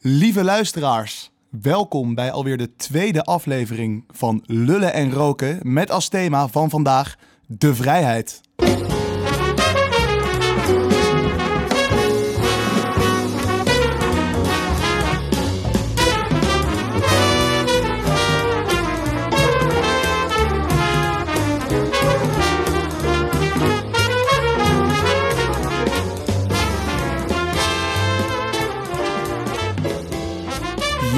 [0.00, 6.48] Lieve luisteraars, welkom bij alweer de tweede aflevering van Lullen en Roken met als thema
[6.48, 8.40] van vandaag de vrijheid.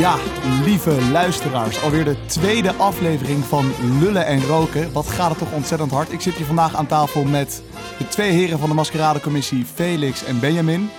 [0.00, 0.16] Ja,
[0.64, 4.92] lieve luisteraars, alweer de tweede aflevering van Lullen en Roken.
[4.92, 6.12] Wat gaat het toch ontzettend hard.
[6.12, 7.62] Ik zit hier vandaag aan tafel met
[7.98, 10.80] de twee heren van de maskeradecommissie, Felix en Benjamin.
[10.80, 10.90] En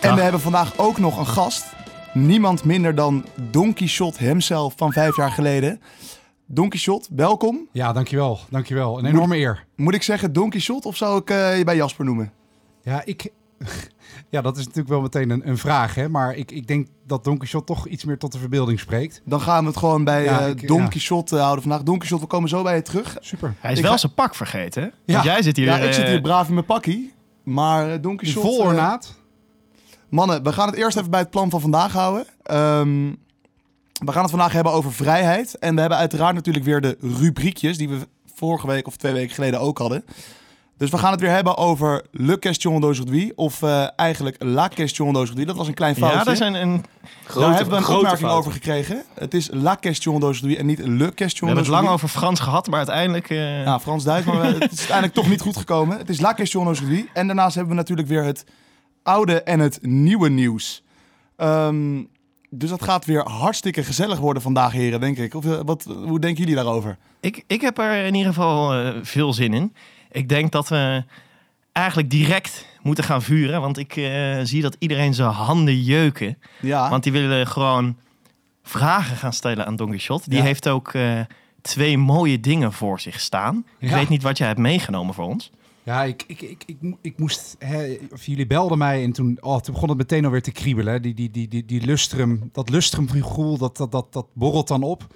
[0.00, 0.14] Dag.
[0.14, 1.74] we hebben vandaag ook nog een gast.
[2.12, 5.80] Niemand minder dan Don Quixote hemzelf van vijf jaar geleden.
[6.46, 7.68] Don Quixote, welkom.
[7.72, 8.40] Ja, dankjewel.
[8.50, 8.98] Dankjewel.
[8.98, 9.64] Een enorme eer.
[9.76, 12.32] Moet ik zeggen Don Quixote of zou ik eh, je bij Jasper noemen?
[12.82, 13.32] Ja, ik...
[14.28, 16.08] Ja, dat is natuurlijk wel meteen een, een vraag, hè.
[16.08, 19.20] Maar ik, ik denk dat Don Quixote toch iets meer tot de verbeelding spreekt.
[19.24, 20.88] Dan gaan we het gewoon bij Ja, eh, ik- Don ja.
[20.88, 21.82] Quixote houden vandaag.
[21.82, 23.16] Don Quixote, we komen zo bij je terug.
[23.20, 23.54] Super.
[23.60, 24.82] Hij is Ik wel ga- zijn pak vergeten.
[24.82, 24.88] hè?
[25.04, 25.12] Ja.
[25.12, 25.66] Want jij zit hier.
[25.66, 27.12] Ja, ik zit eh, hier braaf in mijn pakkie.
[27.42, 28.46] Maar eh, Don Quixote...
[28.46, 28.98] Vol.
[30.08, 32.26] Mannen, we gaan het eerst even bij het plan van vandaag houden.
[32.42, 33.12] Ehm,
[34.04, 35.58] we gaan het vandaag hebben over vrijheid.
[35.58, 37.98] En we hebben uiteraard natuurlijk weer de rubriekjes die we
[38.34, 40.04] vorige week of twee weken geleden ook hadden.
[40.84, 43.32] Dus we gaan het weer hebben over Le Question d'aujourd'hui.
[43.36, 45.44] Of eh, eigenlijk La Question d'aujourd'hui.
[45.46, 46.18] Dat was een klein foutje.
[46.18, 46.84] ja, daar zijn een.
[47.34, 49.02] Daar hebben we een grote opmerking over gekregen.
[49.14, 52.40] Het is La Question d'aujourd'hui en niet Le Question We hebben het lang over Frans
[52.40, 53.30] gehad, maar uiteindelijk.
[53.30, 55.98] eh, Ja, Frans-Duits, maar het is uiteindelijk toch niet goed gekomen.
[55.98, 57.08] Het is La Question d'aujourd'hui.
[57.12, 58.44] En daarnaast hebben we natuurlijk weer het
[59.02, 60.82] oude en het nieuwe nieuws.
[61.36, 62.02] Ehm,
[62.50, 65.34] dus dat gaat weer hartstikke gezellig worden vandaag, heren, denk ik.
[65.34, 66.98] Of, eh, wat, hoe denken jullie daarover?
[67.20, 69.74] ik, ik heb er in ieder geval eh, veel zin in.
[70.14, 71.04] Ik denk dat we
[71.72, 73.60] eigenlijk direct moeten gaan vuren.
[73.60, 76.38] Want ik eh, zie dat iedereen zijn handen jeuken.
[76.60, 77.96] Ja, Want die willen gewoon
[78.62, 80.28] vragen gaan stellen aan Don Quixote.
[80.30, 80.44] Die Ja.
[80.44, 81.20] heeft ook eh,
[81.62, 83.64] twee mooie dingen voor zich staan.
[83.78, 83.94] Ik Ja.
[83.96, 85.50] weet niet wat jij hebt meegenomen voor ons.
[85.82, 87.56] Ja, ik, ik, ik, ik, mo- ik moest...
[87.58, 90.92] Hè, of jullie belden mij en toen, oh, toen begon het meteen alweer te kriebelen.
[90.92, 91.00] hè.
[91.00, 95.06] Die, die, die, die, die lustrum, dat lustrumfiguur, dat, dat, dat, dat borrelt dan op.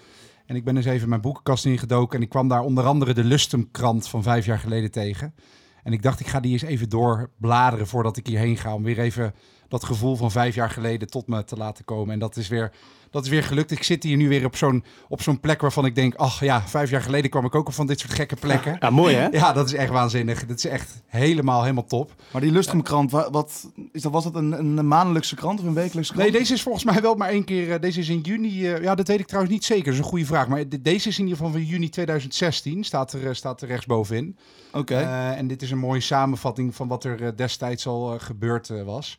[0.48, 3.24] En ik ben eens even mijn boekenkast ingedoken en ik kwam daar onder andere de
[3.24, 5.34] Lustrumkrant van vijf jaar geleden tegen.
[5.82, 8.74] En ik dacht, ik ga die eens even doorbladeren voordat ik hierheen ga.
[8.74, 9.34] Om weer even
[9.68, 12.12] dat gevoel van vijf jaar geleden tot me te laten komen.
[12.12, 12.72] En dat is weer,
[13.10, 13.70] dat is weer gelukt.
[13.70, 16.14] Ik zit hier nu weer op zo'n, op zo'n plek waarvan ik denk...
[16.14, 18.76] ach ja, vijf jaar geleden kwam ik ook al van dit soort gekke plekken.
[18.80, 19.26] Ja, mooi hè?
[19.26, 20.46] Ja, dat is echt waanzinnig.
[20.46, 22.14] Dat is echt helemaal, helemaal top.
[22.32, 25.74] maar die Lustrumkrant, wa- wat, is dat, was dat een, een maandelijkse krant of een
[25.74, 26.30] wekelijkse krant?
[26.30, 27.72] Nee, deze is volgens mij wel maar één keer.
[27.72, 28.66] eh, Deze is in juni.
[28.72, 29.84] eh, ja, dat weet ik trouwens niet zeker.
[29.84, 30.48] Dat is een goede vraag.
[30.48, 32.84] Maar de- deze is in ieder geval van juni 2016.
[32.84, 34.36] Staat er, eh, staat er rechtsbovenin.
[34.72, 34.94] Oké.
[34.94, 39.18] Eh, en dit is een mooie samenvatting van wat er destijds al gebeurd was.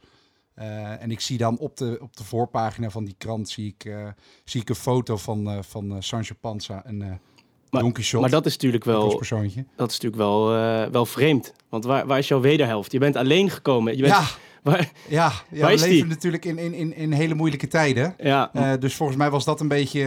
[0.59, 3.85] Eh, en ik zie dan op de, op de voorpagina van die krant zie ik,
[3.85, 4.07] eh,
[4.43, 8.21] zie ik een foto van, eh, van Sancho Panza en Maar- Don Quixote.
[8.21, 9.09] Maar dat is natuurlijk wel,
[9.75, 10.47] dat is natuurlijk wel,
[10.91, 11.53] wel vreemd.
[11.69, 12.91] Want waar, waar is jouw wederhelft?
[12.91, 13.95] Je bent alleen gekomen.
[13.95, 14.23] Je bent, Ja,
[14.71, 15.87] waar, ja, ja Waar we die?
[15.87, 18.13] leven natuurlijk in, in, in, in hele moeilijke tijden.
[18.17, 19.99] ja, dus volgens mij was dat een beetje,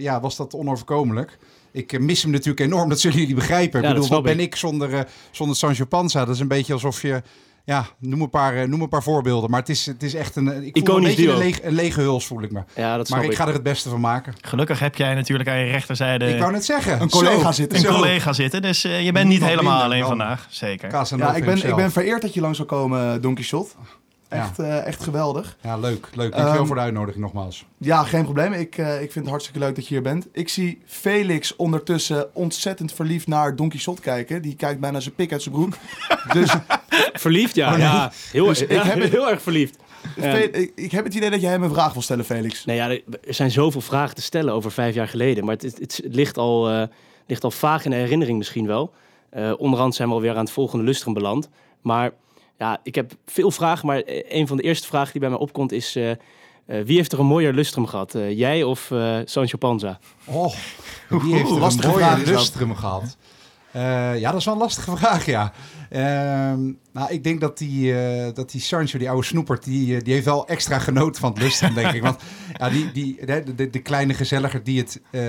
[0.00, 1.38] ja, was dat onoverkomelijk.
[1.72, 3.82] Ik mis hem natuurlijk enorm, dat zullen jullie begrijpen.
[3.82, 4.46] Ja, ik bedoel, wat ben ik.
[4.46, 6.24] ik zonder, zonder Sancho Panza?
[6.24, 7.22] Dat is een beetje alsof je,
[7.66, 9.50] ja, noem een paar, eh, noem een paar voorbeelden.
[9.50, 12.00] Maar het is, het is echt een, ik voel een beetje een, leeg, een lege
[12.00, 12.62] huls, voel ik me.
[12.74, 13.36] ja, dat Maar ik ik.
[13.36, 14.34] ga er het beste van maken.
[14.40, 17.00] Gelukkig heb jij natuurlijk aan je rechterzijde ik wou net zeggen.
[17.00, 17.78] een collega Zo, zitten.
[17.78, 17.92] een zo.
[17.92, 18.62] collega zitten.
[18.62, 20.46] Dus eh, je bent niet helemaal minder alleen dan vandaag.
[20.50, 20.90] Zeker.
[21.16, 23.70] Ja, ik ben, ik ben vereerd dat je lang zou komen, Don Quixote.
[24.28, 25.56] Echt, eh, echt geweldig.
[25.62, 26.30] Ja, leuk, leuk.
[26.30, 27.64] Dankjewel Ehm, voor de uitnodiging nogmaals.
[27.78, 28.52] Ja, geen probleem.
[28.52, 30.26] Ik, eh, ik vind het hartstikke leuk dat je hier bent.
[30.32, 34.42] Ik zie Felix ondertussen ontzettend verliefd naar Don Quixote kijken.
[34.42, 35.74] Die kijkt bijna zijn pik uit zijn broek.
[36.32, 36.54] dus
[37.12, 37.66] Verliefd, ja.
[37.72, 37.82] Oh, nee.
[37.82, 39.76] ja heel, Dus ik ja, heb het- heel erg verliefd.
[40.18, 42.64] Fe- ik, ik heb het idee dat jij hem een vraag wil stellen, Felix.
[42.64, 43.00] Nee, ja, er
[43.34, 45.44] zijn zoveel vragen te stellen over vijf jaar geleden.
[45.44, 46.82] Maar het, het, het ligt, al, eh,
[47.26, 48.92] ligt al vaag in de herinnering misschien wel.
[49.30, 51.48] Eh onderhand zijn we alweer aan het volgende lustrum beland.
[51.80, 52.10] Maar
[52.58, 53.86] ja, ik heb veel vragen.
[53.86, 55.96] Maar eh, een van de eerste vragen die bij mij opkomt is...
[55.96, 56.16] eh, eh,
[56.66, 58.14] wie heeft er een mooier lustrum gehad?
[58.14, 59.98] Eh, jij of eh Sancho Panza?
[60.24, 60.54] Oh,
[61.22, 62.38] die heeft er lastige een vraag mooie is dat.
[62.38, 63.16] lustrum gehad.
[63.72, 65.52] Eh, ja, dat is wel een lastige vraag, ja.
[65.90, 70.12] Ehm, nou, ik denk dat die, eh, dat die Sancho, die oude snoepert, die, die
[70.12, 72.02] heeft wel extra genoten van het lustrum, denk ik.
[72.02, 72.22] Want
[72.52, 75.22] ja, die, die, de, de, de kleine gezelliger die het eh,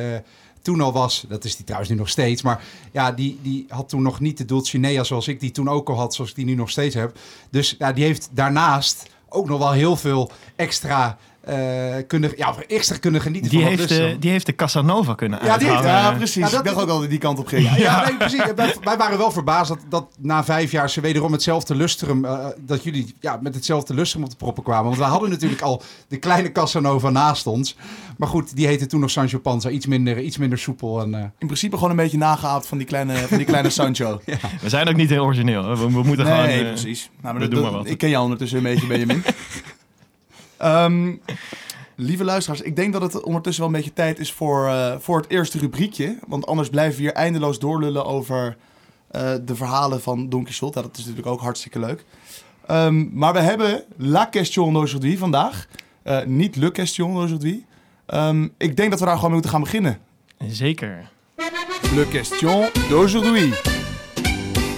[0.68, 3.90] toen al was, dat is die trouwens nu nog steeds, maar ja, die, die had
[3.90, 6.46] toen nog niet de Dulcinea zoals ik die toen ook al had, zoals ik die
[6.46, 7.18] nu nog steeds heb.
[7.50, 11.18] Dus ja, die heeft daarnaast ook nog wel heel veel extra
[11.48, 15.40] eh, kunnen, ja, extra kunnen genieten Die van heeft, de, die heeft de Casanova kunnen
[15.44, 16.12] Ja, die heeft- uithangen.
[16.12, 16.36] Ja, precies.
[16.44, 17.64] Ja, dat- ik dacht ook al dat die kant op ging.
[17.70, 18.44] Ja, ja, nee, precies.
[18.56, 22.46] Wij, wij waren wel verbaasd dat, dat na vijf jaar ze wederom hetzelfde lustrum, eh,
[22.60, 24.84] dat jullie ja, met hetzelfde lustrum op de proppen kwamen.
[24.86, 27.76] Want we hadden natuurlijk al de kleine Casanova naast ons.
[28.18, 31.02] Maar goed, die heette toen nog Sancho Panza, iets minder, iets minder soepel.
[31.02, 34.22] En, eh, In principe gewoon een beetje nageaapt van die kleine, van die kleine Sancho.
[34.62, 35.64] We zijn ook niet heel origineel.
[35.64, 35.78] hè.
[35.78, 36.42] We, we moeten gewoon...
[36.46, 37.10] nee, eh, precies.
[37.22, 37.90] Nou, we dat- doen dat- maar wat.
[37.90, 39.24] Ik ken jou ondertussen een beetje, Benjamin.
[40.58, 41.16] Ehm,
[41.96, 45.18] lieve luisteraars, ik denk dat het ondertussen wel een beetje tijd is voor, eh, voor
[45.18, 46.20] het eerste rubriekje.
[46.28, 48.58] Want anders blijven we hier eindeloos doorlullen over
[49.08, 50.78] eh, de verhalen van Don Quixote.
[50.80, 52.06] Ja, dat is natuurlijk ook hartstikke leuk.
[52.66, 55.68] Ehm, maar we hebben La Question d'aujourd'hui vandaag.
[56.04, 57.66] Eh, niet Le Question d'aujourd'hui.
[58.06, 60.00] Ehm, ik denk dat we daar gewoon mee moeten gaan beginnen.
[60.48, 61.10] Zeker.
[61.96, 63.54] Le Question d'aujourd'hui.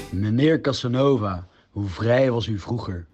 [0.09, 3.05] Meneer Casanova, hoe vrij was u vroeger?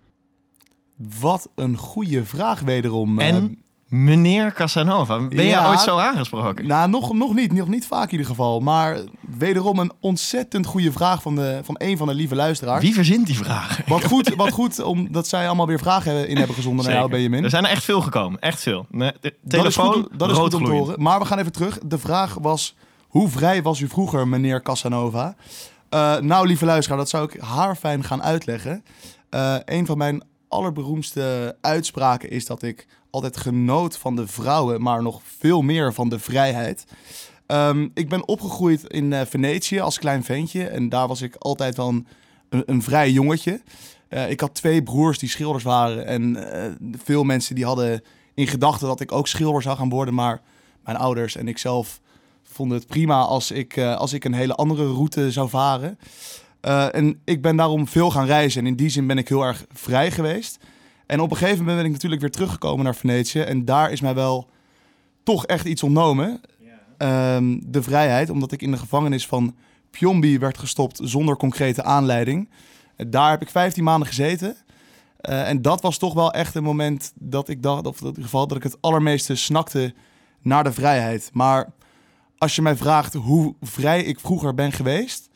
[1.20, 3.20] Wat een goede vraag wederom.
[3.20, 3.58] En
[3.88, 6.68] meneer Casanova, ben je ooit zo aangesproken?
[6.68, 7.54] Nou, nog, nog niet.
[7.54, 8.60] Nog niet vaak in ieder geval.
[8.60, 8.98] Maar
[9.38, 12.84] wederom een ontzettend goede vraag van, de, van een van de lieve luisteraars.
[12.84, 13.84] Wie verzint die vragen?
[13.94, 17.10] Wat goed, wat goed omdat zij allemaal weer vragen in hebben gezonden naar jou.
[17.10, 17.44] Benjamin.
[17.44, 18.40] Er zijn er echt veel gekomen.
[18.40, 18.86] Echt veel.
[18.90, 21.02] Ne- de dat is telefoon, goed, dat is goed om te horen.
[21.02, 21.80] Maar we gaan even terug.
[21.86, 22.76] De vraag was,
[23.08, 25.36] hoe vrij was u vroeger, meneer Casanova?
[25.90, 28.84] Eh, nou, lieve luisteraar, dat zou ik haarfijn gaan uitleggen.
[29.30, 30.24] Eh, een van mijn
[30.56, 36.10] allerberoemdste uitspraken is dat ik altijd genoot van de vrouwen, maar nog veel meer van
[36.10, 36.86] de vrijheid.
[37.46, 41.76] Ehm, ik ben opgegroeid in eh, Venetië als klein ventje en daar was ik altijd
[41.76, 42.06] wel een,
[42.66, 43.62] een, vrij jongetje.
[44.08, 46.72] Eh, ik had twee broers die schilders waren en eh,
[47.04, 48.04] veel mensen die hadden
[48.34, 50.42] in gedachten dat ik ook schilder zou gaan worden, maar
[50.84, 52.02] mijn ouders en ik zelf
[52.44, 55.98] vonden het prima als ik, als ik een hele andere route zou varen.
[56.66, 59.44] Eh, en ik ben daarom veel gaan reizen en in die zin ben ik heel
[59.44, 60.58] erg vrij geweest.
[61.06, 64.02] En op een gegeven moment ben ik natuurlijk weer teruggekomen naar Venetië en daar is
[64.02, 64.50] mij wel
[65.24, 66.42] toch echt iets ontnomen.
[66.98, 69.56] Ehm, de vrijheid, omdat ik in de gevangenis van
[69.92, 72.50] Piombi werd gestopt zonder concrete aanleiding.
[72.96, 74.56] Eh, Daar heb ik 15 maanden gezeten.
[75.18, 78.24] Eh, en dat was toch wel echt een moment dat ik dacht, of in ieder
[78.24, 79.94] geval dat ik het allermeeste snakte
[80.42, 81.30] naar de vrijheid.
[81.34, 81.74] Maar
[82.38, 85.30] als je mij vraagt hoe vrij ik vroeger ben geweest,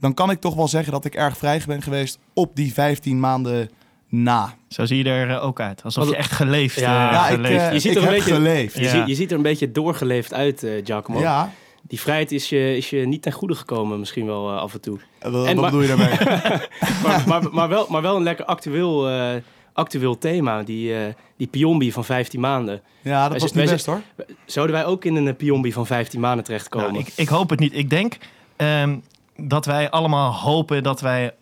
[0.00, 3.20] dan kan ik toch wel zeggen dat ik erg vrij ben geweest op die 15
[3.20, 3.70] maanden
[4.08, 4.54] na.
[4.68, 5.82] Zo zie je er eh, ook uit.
[5.82, 8.16] Alsof Wat- je echt geleefd, Ja, eh, ik, eh, Je ziet ik er een heb
[8.18, 8.74] beetje- geleefd.
[8.74, 8.90] Je, Ja.
[8.90, 11.18] ziet, je ziet er een beetje doorgeleefd uit, eh Giacomo.
[11.20, 11.50] Ja,
[11.88, 14.98] Die vrijheid is je, is je niet ten goede gekomen misschien wel af en toe.
[15.20, 16.16] Wat, En wat maar- bedoel je daarmee?
[17.04, 19.34] Maar, maar, maar, wel, maar wel een lekker actueel, eh,
[19.72, 20.62] actueel thema.
[20.62, 21.00] Die, eh,
[21.36, 22.82] die Piombi van 15 maanden.
[23.02, 24.00] Ja, dat was niet wij best hoor.
[24.44, 26.92] Zouden wij ook in een Piombi van 15 maanden terechtkomen?
[26.92, 27.74] Nou, ik, ik hoop het niet.
[27.76, 28.16] Ik denk
[28.56, 28.96] ehm,
[29.36, 31.34] dat wij allemaal hopen dat wij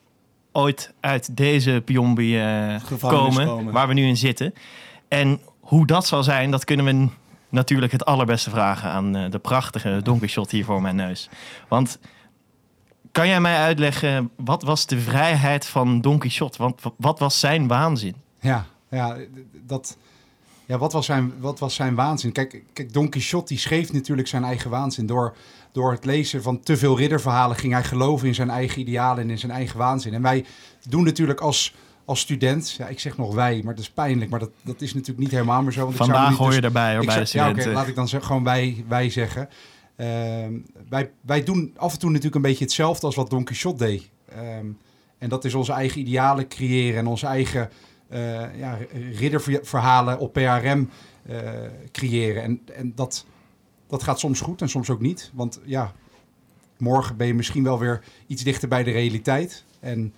[0.52, 3.72] ooit uit deze Piombi eh, komen, komen.
[3.72, 4.54] waar we nu in zitten.
[5.08, 7.08] En hoe dat zal zijn, dat kunnen we
[7.48, 11.28] natuurlijk het allerbeste vragen aan eh, de prachtige Don Quixote hier voor mijn neus.
[11.68, 11.98] Want
[13.12, 16.58] kan jij mij uitleggen, wat was de vrijheid van Don Quixote?
[16.58, 18.14] Want wat was zijn waanzin?
[18.40, 19.16] Ja, ja,
[19.66, 19.96] dat,
[20.66, 22.32] ja wat, was zijn, wat was zijn waanzin?
[22.32, 25.06] Kijk, kijk, Don Quixote die schreef natuurlijk zijn eigen waanzin.
[25.06, 25.36] Door,
[25.72, 29.30] door het lezen van te veel ridderverhalen ging hij geloven in zijn eigen idealen en
[29.30, 30.14] in zijn eigen waanzin.
[30.14, 30.44] En wij
[30.88, 31.74] doen natuurlijk als,
[32.04, 34.94] als student, ja, ik zeg nog wij, maar dat is pijnlijk, maar dat, dat is
[34.94, 35.80] natuurlijk niet helemaal meer zo.
[35.80, 37.50] Want ik zou Vandaag hoor dus- je erbij hoor, ik bij de zeg- ja, oké,
[37.50, 37.80] studenten.
[37.80, 39.48] laat ik dan zeg, gewoon wij, wij zeggen.
[39.96, 40.52] Ehm,
[40.88, 44.08] wij, wij doen af en toe natuurlijk een beetje hetzelfde als wat Don Quixote deed.
[44.28, 44.66] Ehm,
[45.18, 47.70] en dat is onze eigen idealen creëren en onze eigen
[48.56, 48.78] ja,
[49.12, 50.88] ridderverhalen op PRM
[51.26, 51.38] eh,
[51.92, 52.42] creëren.
[52.42, 53.26] En, en dat,
[53.86, 55.30] dat gaat soms goed en soms ook niet.
[55.34, 55.92] Want ja,
[56.78, 59.64] morgen ben je misschien wel weer iets dichter bij de realiteit.
[59.80, 60.12] En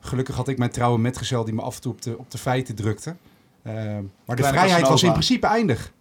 [0.00, 2.38] gelukkig had ik mijn trouwe metgezel die me af en toe op de, op de
[2.38, 3.16] feiten drukte.
[3.62, 5.92] Ehm, maar de vrijheid was in principe eindig.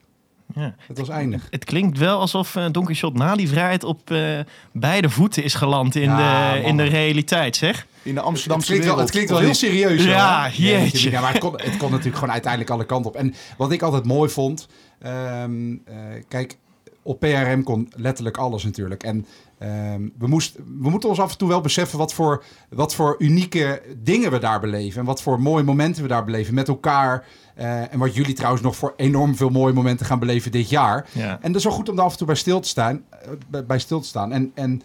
[0.55, 0.75] Ja.
[0.87, 1.47] Het was eindig.
[1.49, 4.39] Het klinkt wel alsof eh, Don Quixote na die vrijheid op eh,
[4.71, 6.67] beide voeten is geland in, Ja, de, man.
[6.69, 7.87] in de realiteit, zeg.
[8.03, 9.13] In de Het Amsterdamse klinkt, wel, wereld.
[9.13, 10.03] het klinkt wel heel serieus.
[10.03, 10.51] Ja, hoor.
[10.53, 11.11] jeetje.
[11.11, 13.17] Ja, maar het kon, het kon natuurlijk gewoon uiteindelijk alle kanten op.
[13.17, 14.67] En wat ik altijd mooi vond...
[15.01, 15.95] ehm, eh,
[16.27, 16.57] kijk,
[17.03, 19.03] op PRM kon letterlijk alles natuurlijk.
[19.03, 19.25] En
[19.61, 21.97] ehm, we, moest, we moeten ons af en toe wel beseffen...
[21.97, 24.99] Wat voor, wat voor unieke dingen we daar beleven.
[24.99, 27.25] En wat voor mooie momenten we daar beleven met elkaar.
[27.55, 31.09] Eh, en wat jullie trouwens nog voor enorm veel mooie momenten gaan beleven dit jaar.
[31.11, 31.31] Ja.
[31.41, 33.03] En dat is wel goed om daar af en toe bij stil te staan.
[33.09, 34.31] eh, bij, bij stil te staan.
[34.31, 34.81] En, en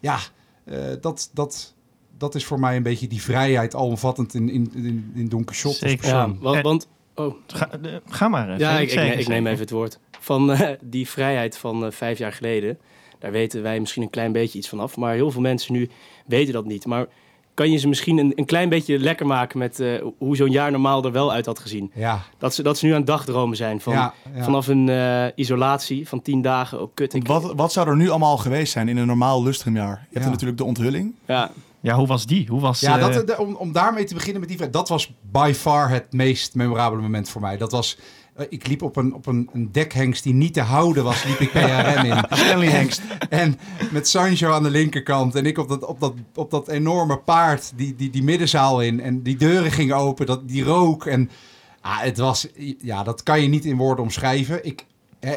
[0.00, 0.18] ja,
[0.64, 1.74] eh, dat, dat,
[2.18, 5.68] dat is voor mij een beetje die vrijheid alomvattend in, in, in, in Don Quixote.
[5.80, 5.98] als Zeker.
[5.98, 6.38] persoon.
[6.54, 6.88] Ja, want...
[7.14, 7.68] Oh, Ga,
[8.06, 8.58] ga maar.
[8.58, 9.98] ja, ik, ik, Zeker, ik neem even het woord.
[10.20, 12.78] Van eh, die vrijheid van vijf jaar geleden.
[13.18, 14.96] Daar weten wij misschien een klein beetje iets van af.
[14.96, 15.88] Maar heel veel mensen nu
[16.26, 16.86] weten dat niet.
[16.86, 17.06] Maar
[17.54, 20.70] kan je ze misschien een, een klein beetje lekker maken met eh, hoe zo'n jaar
[20.70, 21.90] normaal er wel uit had gezien.
[21.94, 24.44] Ja, Dat ze, dat ze nu aan dagdromen zijn van, ja, ja.
[24.44, 26.82] vanaf een eh, isolatie van tien dagen.
[26.82, 27.14] Oh, kut.
[27.14, 30.06] Ik, Wat, wat zou er nu allemaal geweest zijn in een normaal lustrumjaar?
[30.10, 31.14] Je hebt natuurlijk de onthulling.
[31.26, 32.46] ja, Ja, hoe was die?
[32.48, 32.80] Hoe was...
[32.80, 34.70] Ja, eh, dat, de- om, om daarmee te beginnen met die vraag.
[34.70, 37.56] Dat was by far het meest memorabele moment voor mij.
[37.56, 37.98] Dat was...
[38.38, 41.38] eh, ik liep op een, op een, een dekhengst die niet te houden was, liep
[41.38, 42.24] ik PRM in.
[42.38, 43.00] Stanley Hengst.
[43.28, 43.58] En
[43.90, 47.72] met Sancho aan de linkerkant en ik op dat, op dat, op dat enorme paard
[47.76, 49.00] die, die, die middenzaal in.
[49.00, 51.06] En die deuren gingen open, dat, die rook.
[51.06, 51.30] En
[51.80, 54.64] ah, het was, ja, dat kan je niet in woorden omschrijven.
[54.64, 54.84] Ik,
[55.20, 55.36] hè,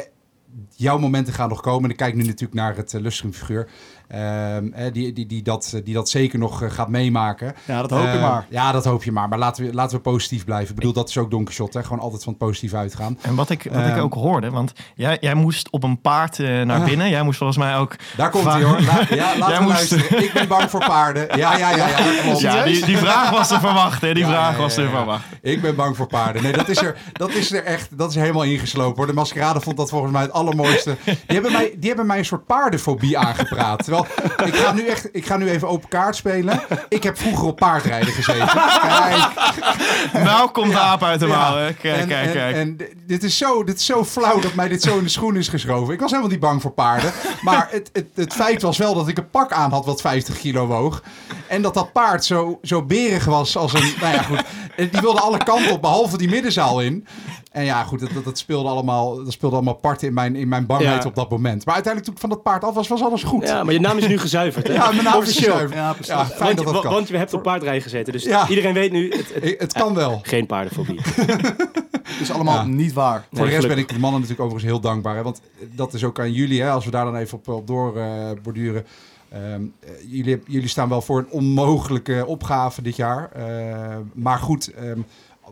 [0.76, 1.84] jouw momenten gaan nog komen.
[1.84, 3.68] En ik kijk nu natuurlijk naar het uh, Lustrum-figuur.
[4.08, 7.54] Ehm, hè, die, die, die, dat, die dat zeker nog eh, gaat meemaken.
[7.64, 8.46] Ja, dat hoop je Eh, maar.
[8.48, 9.28] Ja, dat hoop je maar.
[9.28, 10.68] Maar laten we, laten we positief blijven.
[10.68, 11.78] Ik bedoel, dat is ook Don Quixote.
[11.78, 11.84] Hè?
[11.84, 13.18] Gewoon altijd van het positief uitgaan.
[13.22, 13.96] En wat ik, wat Ehm.
[13.96, 16.84] ik ook hoorde, want jij, jij moest op een paard eh, naar Ah.
[16.84, 17.08] binnen.
[17.10, 17.96] Jij moest volgens mij ook...
[18.16, 18.80] Daar komt hij hoor.
[18.80, 20.22] La- ja, laten Jij we moest- luisteren.
[20.24, 21.36] Ik ben bang voor paarden.
[21.38, 21.88] Ja, ja, ja.
[21.88, 21.96] ja.
[22.38, 24.14] Ja, die, die vraag was te verwachten.
[24.14, 24.96] Die Ja, vraag was te ja, ja.
[24.96, 25.38] verwachten.
[25.42, 26.42] Ik ben bang voor paarden.
[26.42, 29.06] Nee, dat is er, dat is er echt, dat is helemaal ingeslopen hoor.
[29.06, 30.96] De maskerade vond dat volgens mij het allermooiste.
[31.04, 33.84] Die hebben mij, die hebben mij een soort paardenfobie aangepraat.
[33.84, 34.06] Terwijl,
[34.44, 36.60] ik ga nu echt, ik ga nu even open kaart spelen.
[36.88, 38.48] Ik heb vroeger op paardrijden gezeten.
[38.82, 41.54] Kijk, Nou komt de aap uit de mouw.
[41.54, 42.56] Kijk, en, kijk, en, kijk.
[42.56, 45.36] en dit, is zo, dit is zo flauw dat mij dit zo in de schoen
[45.36, 45.94] is geschoven.
[45.94, 47.12] Ik was helemaal niet bang voor paarden.
[47.40, 50.38] Maar het, het, het feit was wel dat ik een pak aan had wat 50
[50.38, 51.02] kilo woog.
[51.48, 53.94] En dat dat paard zo, zo berig was als een...
[54.00, 54.42] Nou ja, goed.
[54.76, 57.06] Die wilde alle kanten op, behalve die middenzaal in.
[57.52, 60.48] En ja, goed, dat, dat, dat speelde allemaal, dat speelde allemaal part in mijn, in
[60.48, 61.08] mijn bangheid Ja.
[61.08, 61.64] op dat moment.
[61.64, 63.46] Maar uiteindelijk toen ik van dat paard af was, was alles goed.
[63.48, 64.66] ja, maar je naam is nu gezuiverd.
[64.68, 64.74] Hè?
[64.82, 65.74] Ja, mijn naam is gezuiverd.
[65.74, 66.12] Ja, precies.
[66.12, 66.92] Ja, fijn Want, dat dat kan.
[66.92, 68.12] want je hebt op paardrijden gezeten.
[68.12, 68.48] Dus Ja.
[68.48, 70.20] iedereen weet nu, het, het- kan wel.
[70.32, 71.00] geen paardenfobie.
[72.02, 72.64] Het is allemaal Ja.
[72.64, 73.26] niet waar.
[73.32, 75.16] Voor de rest ben ik de mannen natuurlijk overigens heel dankbaar.
[75.16, 75.22] Hè?
[75.22, 75.40] Want
[75.74, 76.70] dat is ook aan jullie, hè?
[76.70, 78.86] als we daar dan even op, op door eh, borduren.
[79.28, 79.42] Ehm,
[79.80, 83.30] eh, jullie, jullie staan wel voor een onmogelijke opgave dit jaar.
[83.32, 84.98] Eh, maar goed, ehm,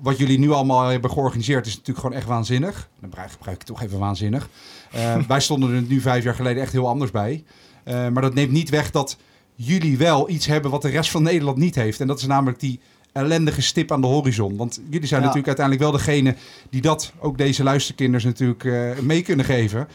[0.03, 2.89] wat jullie nu allemaal hebben georganiseerd is natuurlijk gewoon echt waanzinnig.
[3.01, 4.49] Dan gebruik, ik toch even waanzinnig.
[4.91, 7.45] Eh, wij stonden er nu vijf jaar geleden echt heel anders bij.
[7.85, 9.17] Eh, maar dat neemt niet weg dat
[9.55, 12.01] jullie wel iets hebben wat de rest van Nederland niet heeft.
[12.01, 12.81] En dat is namelijk die
[13.13, 14.57] ellendige stip aan de horizon.
[14.57, 15.27] Want jullie zijn Ja.
[15.27, 16.35] natuurlijk uiteindelijk wel degene
[16.71, 19.89] die dat, ook deze luisterkinders natuurlijk, eh, mee kunnen geven.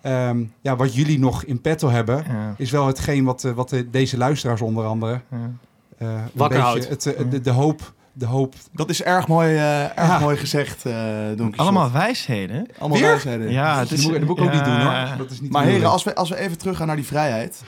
[0.00, 3.90] Ehm, ja, wat jullie nog in petto hebben, Ja, is wel hetgeen wat, wat de-
[3.90, 5.20] deze luisteraars onder andere...
[5.30, 5.50] ja.
[5.98, 6.88] eh, Wakker beetje houdt.
[6.88, 7.92] Het, de, de hoop...
[8.18, 8.54] De hoop.
[8.72, 10.18] Dat is erg mooi, eh, erg Ja.
[10.18, 10.92] mooi gezegd, eh
[11.26, 11.56] Quixote.
[11.56, 12.66] Allemaal wijsheden.
[12.78, 13.08] Allemaal Weer?
[13.08, 13.50] wijsheden.
[13.50, 14.04] Ja, het dat is...
[14.04, 15.16] moet, dat moet ik ook ja, niet doen hoor.
[15.18, 17.62] Dat is niet Maar de heren, als we, als we even teruggaan naar die vrijheid.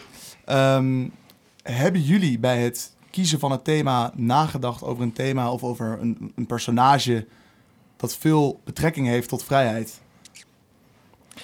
[0.44, 1.08] ehm,
[1.62, 6.32] hebben jullie bij het kiezen van het thema nagedacht over een thema of over een,
[6.36, 7.26] een personage
[7.96, 10.00] dat veel betrekking heeft tot vrijheid?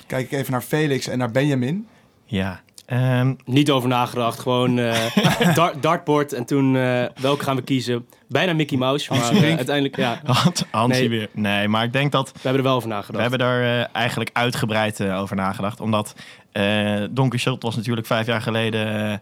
[0.07, 1.87] Kijk ik even naar Felix en naar Benjamin.
[2.25, 2.61] Ja.
[2.87, 8.07] Ehm, Niet over nagedacht, gewoon eh dart, dartboard en toen eh, welke gaan we kiezen.
[8.29, 11.19] Bijna Mickey Mouse, maar eh, uiteindelijk, ja, Hans Hansie Nee.
[11.19, 11.29] weer.
[11.33, 13.21] Nee, maar ik denk dat we hebben er wel over we nagedacht.
[13.21, 15.81] hebben daar eigenlijk uitgebreid over nagedacht.
[15.81, 16.15] Omdat
[16.53, 19.21] eh Don Quixote was natuurlijk vijf jaar geleden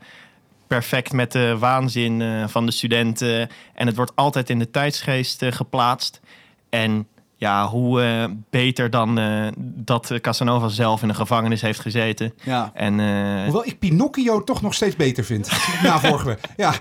[0.66, 3.48] perfect met de waanzin van de studenten.
[3.74, 6.20] En het wordt altijd in de tijdsgeest geplaatst.
[6.70, 7.06] En
[7.44, 12.34] ja, hoe eh, beter dan eh, dat eh, Casanova zelf in de gevangenis heeft gezeten.
[12.42, 12.70] Ja.
[12.74, 15.50] En eh, Hoewel ik Pinocchio toch nog steeds beter vind.
[15.82, 16.38] Na vorige week.
[16.56, 16.72] Ja.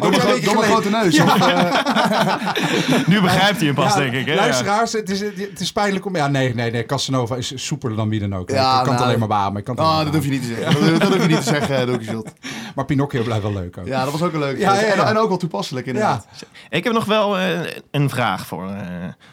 [0.00, 1.16] Door mijn, grote neus.
[1.16, 1.24] Ja.
[1.24, 4.26] Of, nu begrijpt hij hem pas, Ja, denk ik.
[4.26, 4.34] Hè?
[4.34, 6.16] Luisteraars, het is, het is pijnlijk om...
[6.16, 6.86] Ja, nee, nee, nee.
[6.86, 8.50] Casanova is soepeler dan wie dan ook.
[8.50, 9.58] Ja, ik kan het nou, alleen maar beamen.
[9.58, 10.90] Ik kan het alleen oh, maar dat hoef je niet te zeggen.
[10.90, 12.30] Dat, dat hoef je niet te zeggen, Don Quixote.
[12.40, 12.57] beamen.
[12.78, 13.86] Maar Pinocchio blijft wel leuk ook.
[13.86, 14.60] Ja, dat was ook een leuke.
[14.66, 14.92] Ja, ja, ja.
[14.92, 16.26] En, en ook wel toepasselijk inderdaad.
[16.70, 18.84] Ik heb nog wel eh, een vraag voor eh,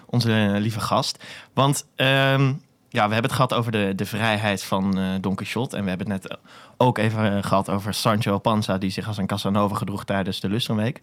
[0.05, 1.23] onze lieve gast.
[1.53, 2.53] Want ehm,
[2.89, 5.77] ja, we hebben het gehad over de, de vrijheid van eh Don Quixote.
[5.77, 6.37] En we hebben het net
[6.77, 8.77] ook even eh, gehad over Sancho Panza...
[8.77, 10.99] die zich als een Casanova gedroeg tijdens de Lustrumweek.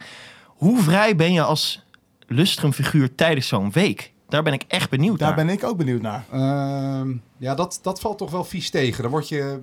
[0.46, 1.82] Hoe vrij ben je als
[2.26, 4.11] Lustrumfiguur tijdens zo'n week?
[4.32, 5.44] Daar ben ik echt benieuwd Daar naar.
[5.46, 6.24] ben ik ook benieuwd naar.
[6.32, 9.02] Ehm, ja, dat, dat valt toch wel vies tegen.
[9.02, 9.60] Dan word je,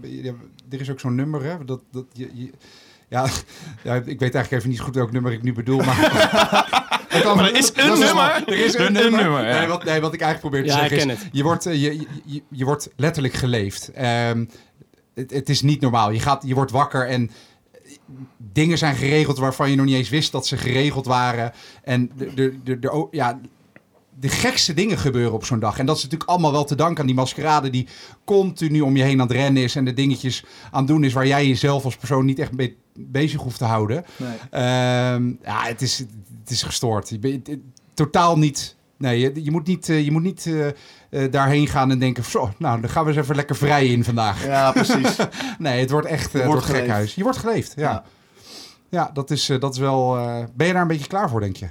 [0.70, 1.66] er is ook zo'n nummer, hè?
[1.66, 2.52] Dat, dat je, je-
[3.10, 3.26] ja,
[3.84, 5.98] ja, ik weet eigenlijk even niet goed welk nummer ik nu bedoel, maar
[7.36, 8.44] Maar er is een dat nummer.
[8.48, 9.22] er is een, Een nummer.
[9.24, 9.58] nummer, ja.
[9.60, 11.30] nee, wat, nee, wat ik eigenlijk probeer te Ja, ik zeggen ken is, het.
[11.36, 13.92] je wordt, eh, je, je, je wordt letterlijk geleefd.
[13.92, 14.46] Ehm,
[15.14, 16.12] het, het is niet normaal.
[16.12, 17.32] Je, gaat, je wordt wakker en
[18.38, 21.52] dingen zijn geregeld waarvan je nog niet eens wist dat ze geregeld waren.
[21.84, 23.40] En de, de, de, de, oh, ja,
[24.20, 25.80] de gekste dingen gebeuren op zo'n dag.
[25.80, 27.88] En dat is natuurlijk allemaal wel te danken aan die maskerade die
[28.26, 31.14] continu om je heen aan het rennen is en de dingetjes aan het doen is
[31.14, 34.06] waar jij jezelf als persoon niet echt mee bezig hoeft te houden.
[34.18, 34.30] Nee.
[34.52, 35.98] Ehm, ja, het is,
[36.42, 37.10] het is gestoord.
[37.10, 37.60] Je bent- het-
[37.94, 38.76] totaal niet.
[38.98, 42.24] Nee, je, je moet niet, eh, je moet niet eh, eh, daarheen gaan en denken:
[42.24, 44.46] zo, nou, dan gaan we eens even lekker vrij in vandaag.
[44.46, 45.16] Ja, precies.
[45.60, 46.84] Nee, het wordt echt eh, het wordt geleefd.
[46.86, 47.16] gekhuis.
[47.16, 47.82] Je wordt geleefd, ja.
[47.92, 48.04] Ja.
[48.90, 50.18] Ja, dat is, eh, dat is wel...
[50.18, 51.68] eh, ben je daar een beetje klaar voor, denk je?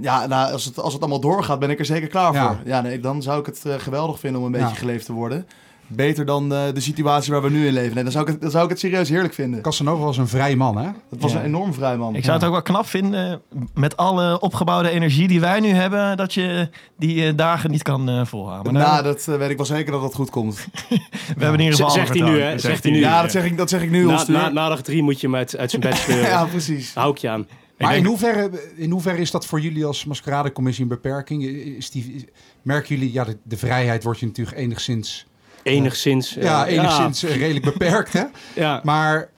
[0.00, 2.46] Ja, nou, als het, als het allemaal doorgaat, ben ik er zeker klaar Ja.
[2.46, 2.56] voor.
[2.64, 4.64] Ja, nee, dan zou ik het eh, geweldig vinden om een Ja.
[4.64, 5.46] beetje geleefd te worden.
[5.88, 7.94] Beter dan eh, de situatie waar we nu in leven.
[7.94, 9.62] Nee, dan zou ik het, dan zou ik het serieus heerlijk vinden.
[9.62, 10.84] Casanova was een vrij man, hè?
[11.10, 11.38] Het was Ja.
[11.38, 12.14] een enorm vrij man.
[12.14, 13.40] Ik zou het ook wel knap vinden,
[13.74, 18.08] met alle opgebouwde energie die wij nu hebben, dat je die eh, dagen niet kan
[18.08, 18.72] eh, volhouden.
[18.72, 20.54] Maar Nou, nou, dat weet ik wel zeker dat dat goed komt.
[20.88, 22.58] we hebben in ieder geval Zegt hij nu, hè?
[22.58, 22.98] Zegt hij nu.
[22.98, 25.26] Ja, dat zeg ik, dat zeg ik nu Na, na, na dag drie moet je
[25.26, 26.94] hem uit, uit zijn bed ja, precies.
[26.94, 27.46] Hou ik je aan.
[27.78, 31.42] Maar denk- in, hoeverre, in hoeverre is dat voor jullie als maskeradecommissie een beperking?
[31.76, 32.28] Is die,
[32.62, 35.26] merken jullie, ja, de, de vrijheid wordt je natuurlijk enigszins,
[35.62, 36.36] Enigszins.
[36.36, 38.24] eh, ja, enigszins eh, redelijk beperkt, hè?
[38.62, 38.80] Ja.
[38.84, 39.28] Maar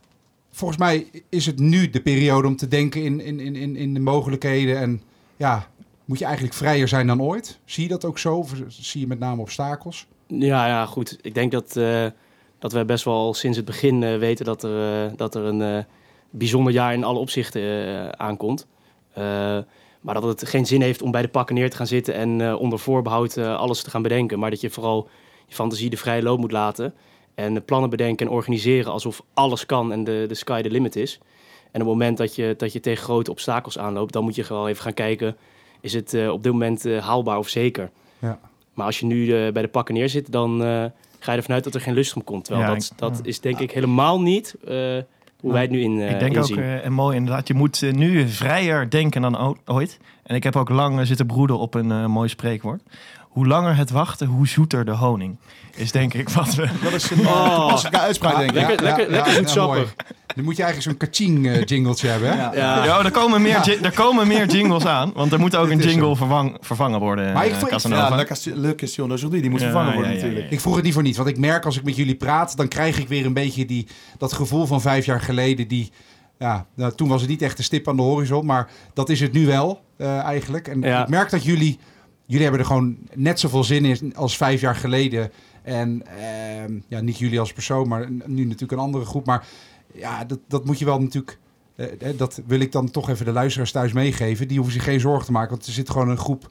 [0.50, 4.00] volgens mij is het nu de periode om te denken in, in, in, in- de
[4.00, 4.78] mogelijkheden.
[4.78, 5.02] En
[5.36, 5.68] ja,
[6.04, 7.58] moet je eigenlijk vrijer zijn dan ooit?
[7.64, 8.36] Zie je dat ook zo?
[8.36, 10.06] Of zie je met name obstakels?
[10.26, 11.18] Ja, ja, goed.
[11.22, 12.06] Ik denk dat, eh,
[12.58, 15.62] dat wij best wel sinds het begin eh, weten dat er, eh, dat er een
[15.62, 15.84] eh,
[16.30, 18.66] bijzonder jaar in alle opzichten eh, aankomt.
[19.18, 19.58] Eh,
[20.00, 22.40] maar dat het geen zin heeft om bij de pakken neer te gaan zitten en
[22.40, 24.38] eh, onder voorbehoud eh, alles te gaan bedenken.
[24.38, 25.08] Maar dat je vooral
[25.46, 26.94] je fantasie de vrije loop moet laten.
[27.34, 31.18] En plannen bedenken en organiseren alsof alles kan en de, de sky the limit is.
[31.70, 34.44] En op het moment dat je, dat je tegen grote obstakels aanloopt, dan moet je
[34.44, 35.36] gewoon even gaan kijken...
[35.80, 37.90] is het op dit moment haalbaar of zeker?
[38.18, 38.40] Ja.
[38.74, 40.60] Maar als je nu bij de pakken neerzit, dan
[41.18, 42.44] ga je ervan uit dat er geen lustrum komt.
[42.44, 43.28] Terwijl Ja, dat, dat ja.
[43.28, 44.54] is denk ik helemaal niet
[45.40, 47.82] hoe wij het nu in, eh ik denk ook, eh, en mooi inderdaad, je moet
[47.82, 49.98] eh, nu vrijer denken dan ooit.
[50.28, 52.82] En ik heb ook lang eh, zitten broeden op een eh, mooi spreekwoord.
[53.38, 55.36] Hoe langer het wachten, hoe zoeter de honing.
[55.76, 56.68] Is denk ik wat we...
[56.82, 57.84] Dat is een oh.
[57.90, 58.54] uitspraak, denk ik.
[58.56, 59.76] lekker- lekker- lekker zoetsappig.
[59.76, 59.88] mooi.
[60.34, 62.36] Dan moet je eigenlijk zo'n kaching eh, jingletje hebben, hè?
[62.36, 62.50] Ja.
[62.54, 62.84] ja.
[62.84, 65.12] Ja, er komen, meer er komen meer jingles aan.
[65.14, 67.32] Want er moet ook een is jingle vervang, vervangen worden.
[67.32, 67.82] Maar ik eh, vond-.
[67.82, 68.08] Ja,
[68.44, 70.26] Le- Le Question d'aujourd'hui, die moet Ja, vervangen worden ja, ja, ja.
[70.28, 70.52] natuurlijk.
[70.52, 72.68] Ik vroeg het niet voor niets, want ik merk als ik met jullie praat, dan
[72.68, 73.86] krijg ik weer een beetje die,
[74.18, 75.68] dat gevoel van vijf jaar geleden.
[75.68, 75.92] Die,
[76.38, 79.20] ja, nou, toen was het niet echt een stip aan de horizon, maar dat is
[79.20, 80.68] het nu wel eh, eigenlijk.
[80.68, 81.02] En Ja.
[81.02, 81.78] ik merk dat jullie,
[82.28, 85.30] jullie hebben er gewoon net zoveel zin in als vijf jaar geleden.
[85.62, 89.26] En ehm, ja, niet jullie als persoon, maar nu natuurlijk een andere groep.
[89.26, 89.46] Maar
[89.94, 91.38] ja, dat, dat moet je wel natuurlijk.
[91.76, 94.48] eh, eh, dat wil ik dan toch even de luisteraars thuis meegeven.
[94.48, 96.50] Die hoeven zich geen zorgen te maken, want er zit gewoon een groep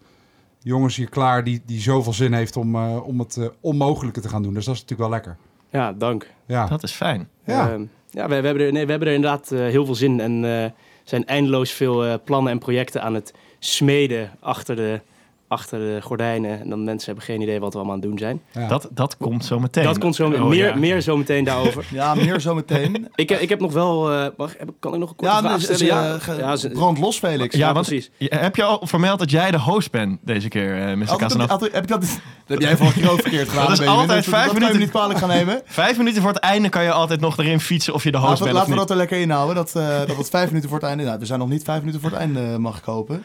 [0.62, 4.43] jongens hier klaar die, die zoveel zin heeft om, eh, om het onmogelijke te gaan
[4.43, 4.53] doen.
[4.53, 5.38] Dus dat is natuurlijk wel lekker.
[5.69, 6.31] ja, dank.
[6.46, 7.29] Ja, Dat is fijn.
[7.46, 7.69] ja.
[7.72, 10.19] Ehm, ja, we, we, hebben er, nee, we hebben er inderdaad heel veel zin in.
[10.19, 10.71] En eh
[11.10, 15.02] zijn eindeloos veel eh, plannen en projecten aan het smeden achter de,
[15.47, 16.60] achter de gordijnen.
[16.60, 18.41] En dan mensen hebben geen idee wat we allemaal aan het doen zijn.
[18.51, 18.67] ja.
[18.67, 19.83] Dat, dat komt zo meteen.
[19.83, 20.75] Dat komt zo Oh, meer, ja.
[20.75, 21.86] meer zo meteen daarover.
[21.91, 23.07] Ja, meer zo meteen.
[23.15, 24.12] ik, heb- ik heb nog wel...
[24.12, 25.86] eh, mag, heb, kan ik nog een korte Ja, vraag dus, stellen?
[25.86, 27.55] ja, ja, ge- ja, ze- brand los, Felix.
[27.55, 28.12] Ja, ja, want- precies.
[28.19, 31.15] Heb je al vermeld dat jij de host bent deze keer, eh Mr.
[31.17, 31.57] Casanova?
[31.71, 32.10] heb ik dat, dat
[32.47, 33.65] heb jij vorige keer ook verkeerd gedaan.
[33.77, 34.79] Dat is altijd dat, vijf dat kan je me minuten.
[34.79, 35.62] niet kwalijk gaan nemen.
[35.65, 38.29] Vijf minuten voor het einde kan je altijd nog erin fietsen of je de host
[38.29, 39.55] Laten, we- bent laten we dat er lekker inhouden.
[39.55, 41.03] Dat, eh dat het vijf minuten voor het einde...
[41.03, 43.23] Nou, we zijn nog niet vijf minuten voor het einde, eh, mag ik hopen.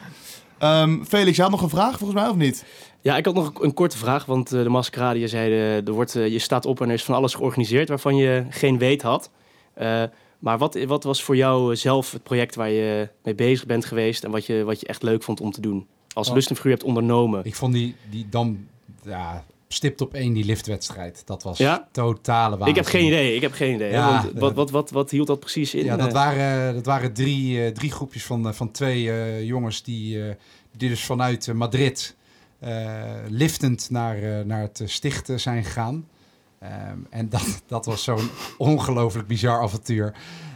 [0.63, 2.65] Ehm, Felix, jij had nog een vraag volgens mij, of niet?
[3.01, 5.93] Ja, ik had nog een korte vraag, want eh, de maskerade, je zei, eh, er
[5.93, 9.03] wordt, eh, je staat op en er is van alles georganiseerd waarvan je geen weet
[9.03, 9.31] had.
[9.75, 10.03] Eh,
[10.39, 14.25] maar wat, wat was voor jou zelf het project waar je mee bezig bent geweest
[14.25, 15.87] en wat je, wat je echt leuk vond om te doen?
[16.15, 16.35] Als Oh.
[16.35, 17.41] lust en figuur hebt ondernomen.
[17.45, 18.67] Ik vond die, die dan
[19.05, 21.23] ja, stipt op één die liftwedstrijd.
[21.27, 21.89] Dat was Ja?
[21.93, 22.69] totale waanzin.
[22.69, 23.91] Ik heb geen idee, ik heb geen idee.
[23.91, 25.85] Ja, want wat, wat, wat, wat hield dat precies in?
[25.85, 29.83] Ja, dat Eh, waren, dat waren drie, eh, drie groepjes van, eh, van twee jongens
[29.83, 30.23] die,
[30.77, 32.17] die dus vanuit Madrid
[33.29, 36.09] liftend naar, naar het sticht eh, zijn gegaan.
[36.59, 40.13] Ehm, en dat, dat was zo'n ongelooflijk bizar avontuur.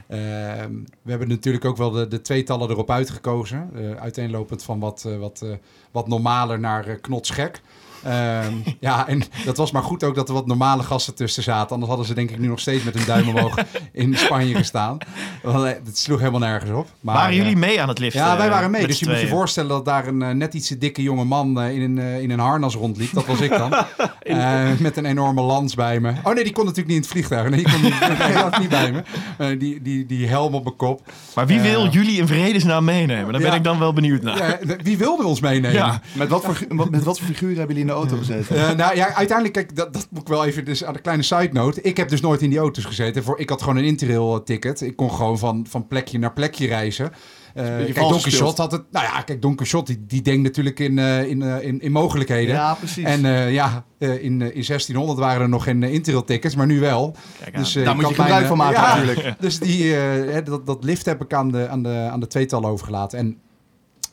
[0.09, 3.71] Ehm, we hebben natuurlijk ook wel de, de tweetallen erop uitgekozen.
[4.01, 5.45] uiteenlopend van wat, wat,
[5.91, 7.61] wat normaler naar knotsgek.
[8.07, 11.71] Ehm, ja, en dat was maar goed ook dat er wat normale gasten tussen zaten.
[11.71, 13.59] Anders hadden ze denk ik nu nog steeds met hun duim omhoog
[13.93, 14.99] in Spanje gestaan.
[15.43, 16.89] Want, eh, Het sloeg helemaal nergens op.
[17.01, 18.21] Maar, Waren eh, jullie mee aan het liften?
[18.21, 18.81] ja, wij eh, waren mee.
[18.81, 21.25] met Dus je moet je voorstellen dat daar een eh, net iets te dikke jonge
[21.25, 23.13] man eh, in, een, eh, in een harnas rondliep.
[23.13, 23.75] Dat was ik dan.
[24.27, 26.13] Eh, met een enorme lans bij me.
[26.23, 27.49] Oh nee, die kon natuurlijk niet in het vliegtuig.
[27.51, 27.95] Nee, die, kon niet,
[28.61, 29.03] niet bij me.
[29.39, 31.01] Eh, die, die, die helm op mijn kop.
[31.35, 33.33] Maar wie wil Eh, jullie in vredesnaam meenemen?
[33.33, 33.57] Daar ben ja.
[33.57, 34.37] ik dan wel benieuwd naar.
[34.39, 35.73] Ja, wie wilde ons meenemen?
[35.73, 36.01] Ja.
[36.13, 38.57] Met wat voor, met, met wat voor figuren hebben jullie in de auto gezeten?
[38.57, 41.23] Eh, nou ja, uiteindelijk, kijk, dat, dat moet ik wel even dus aan de kleine
[41.23, 41.81] side note.
[41.81, 43.23] Ik heb dus nooit in die auto's gezeten.
[43.23, 44.81] Voor, ik had gewoon een Interrail ticket.
[44.81, 47.13] Ik kon gewoon van, van plekje naar plekje reizen.
[47.55, 48.21] Eh, beetje kijk, Don.
[48.21, 48.83] Quixote had het.
[48.91, 52.55] Nou ja, kijk, Don Quixote die, die denkt natuurlijk in, eh, in, in, in mogelijkheden.
[52.55, 53.05] Ja, precies.
[53.05, 56.67] En eh, ja, eh, in, in 1600 waren er nog geen uh, Interrail tickets, maar
[56.67, 57.17] nu wel.
[57.43, 57.57] Kijk.
[57.57, 59.35] Dus, eh, Daar moet je gebruik mijn, van maken ja, natuurlijk.
[59.41, 62.27] Dus die, eh, hè, dat, dat lift heb ik aan de, aan de, aan de
[62.27, 63.19] tweetal overgelaten.
[63.19, 63.39] En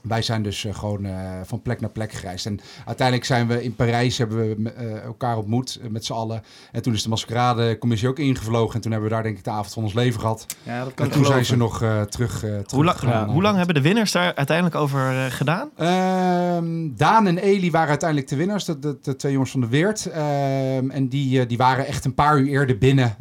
[0.03, 1.13] Wij zijn dus eh, gewoon eh,
[1.43, 2.45] van plek naar plek gereisd.
[2.45, 6.41] En uiteindelijk zijn we in Parijs, hebben we eh, elkaar ontmoet met z'n allen.
[6.71, 8.75] En toen is de maskerade-commissie ook ingevlogen.
[8.75, 10.45] En toen hebben we daar denk ik de avond van ons leven gehad.
[10.63, 13.81] Ja, dat En toen zijn ze nog terug, terug Hoe, lang- hoe lang hebben de
[13.81, 15.69] winnaars daar uiteindelijk over gedaan?
[15.75, 19.67] Ehm, Daan en Eli waren uiteindelijk de winnaars, de, de, de twee jongens van de
[19.67, 20.05] Weert.
[20.05, 23.15] Ehm, en die, die waren echt een paar uur eerder binnen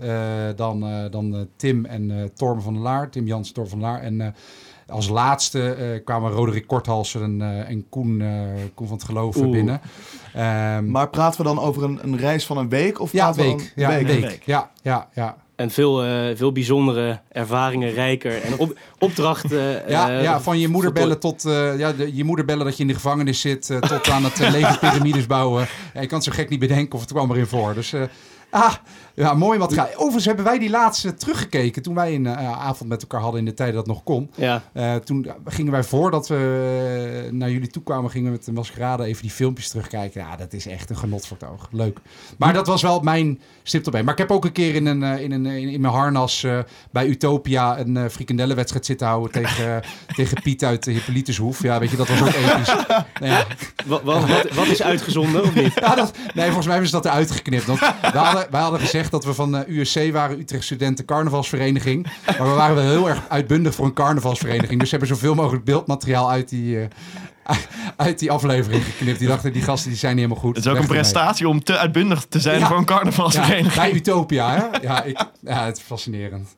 [0.56, 3.10] dan, dan Tim en Torben van der Laar.
[3.10, 4.02] Tim Jans, Torben van der Laar.
[4.02, 4.34] En
[4.92, 8.28] als laatste eh, kwamen Roderick Korthalsen en, eh, en Koen, eh,
[8.74, 9.50] Koen van het Geloof Oeh.
[9.50, 9.80] binnen.
[10.34, 13.00] Ehm, Maar praten we dan over een, een reis van een week?
[13.00, 13.58] Of ja, praten we week.
[13.58, 14.06] dan- Ja, week.
[14.06, 14.20] week.
[14.20, 14.42] Week.
[14.44, 15.36] Ja, ja, ja.
[15.56, 19.82] En veel, eh, veel bijzondere ervaringen, rijker en op, opdrachten.
[19.88, 22.76] Ja, eh, ja, van je moeder bellen tot eh, ja, de, je moeder bellen dat
[22.76, 25.66] je in de gevangenis zit, eh, tot aan het uh, leven piramides bouwen.
[25.94, 27.74] Ja, je kan het zo gek niet bedenken of het kwam erin voor.
[27.74, 28.02] Dus eh,
[28.50, 28.72] ah,
[29.14, 29.88] ja, mooi materiaal.
[29.94, 33.46] Overigens hebben wij die laatste teruggekeken toen wij een eh, avond met elkaar hadden in
[33.46, 34.30] de tijd dat nog kon.
[34.34, 38.44] Ja, Eh, toen gingen wij voordat we eh, naar jullie toe kwamen, gingen we met
[38.44, 40.20] de maskerade even die filmpjes terugkijken.
[40.20, 41.68] Ja, dat is echt een genot voor het oog.
[41.70, 41.98] Leuk.
[42.38, 44.02] Maar dat was wel mijn stip erbij.
[44.02, 46.46] Maar ik heb ook een keer in, een, in, een, in, in mijn harnas
[46.90, 49.82] bij Utopia een frikandellenwedstrijd zitten houden tegen,
[50.16, 51.62] tegen Piet uit de Hippolytushoef.
[51.62, 52.74] Ja, weet je, dat was ook episch.
[52.86, 53.46] nou ja,
[53.86, 55.74] wat, wat, wat, wat is uitgezonden of niet?
[55.74, 57.64] ja, dat, nee, volgens mij hebben ze dat eruit geknipt.
[57.64, 62.06] Want wij, hadden, wij hadden gezegd dat we van eh, USC waren, Utrecht Studenten Carnavalsvereniging.
[62.26, 64.80] Maar we waren wel heel erg uitbundig voor een carnavalsvereniging.
[64.80, 66.86] Dus ze hebben zoveel mogelijk beeldmateriaal uit die, eh,
[67.96, 69.18] uit die aflevering geknipt.
[69.18, 70.56] Die dachten, die gasten die zijn niet helemaal goed.
[70.56, 72.66] Het is ook een prestatie om te uitbundig te zijn Ja.
[72.66, 73.74] voor een Ja, carnavalsvereniging.
[73.74, 74.78] bij Utopia, hè?
[74.86, 76.48] Ja, ik, ja, het is fascinerend.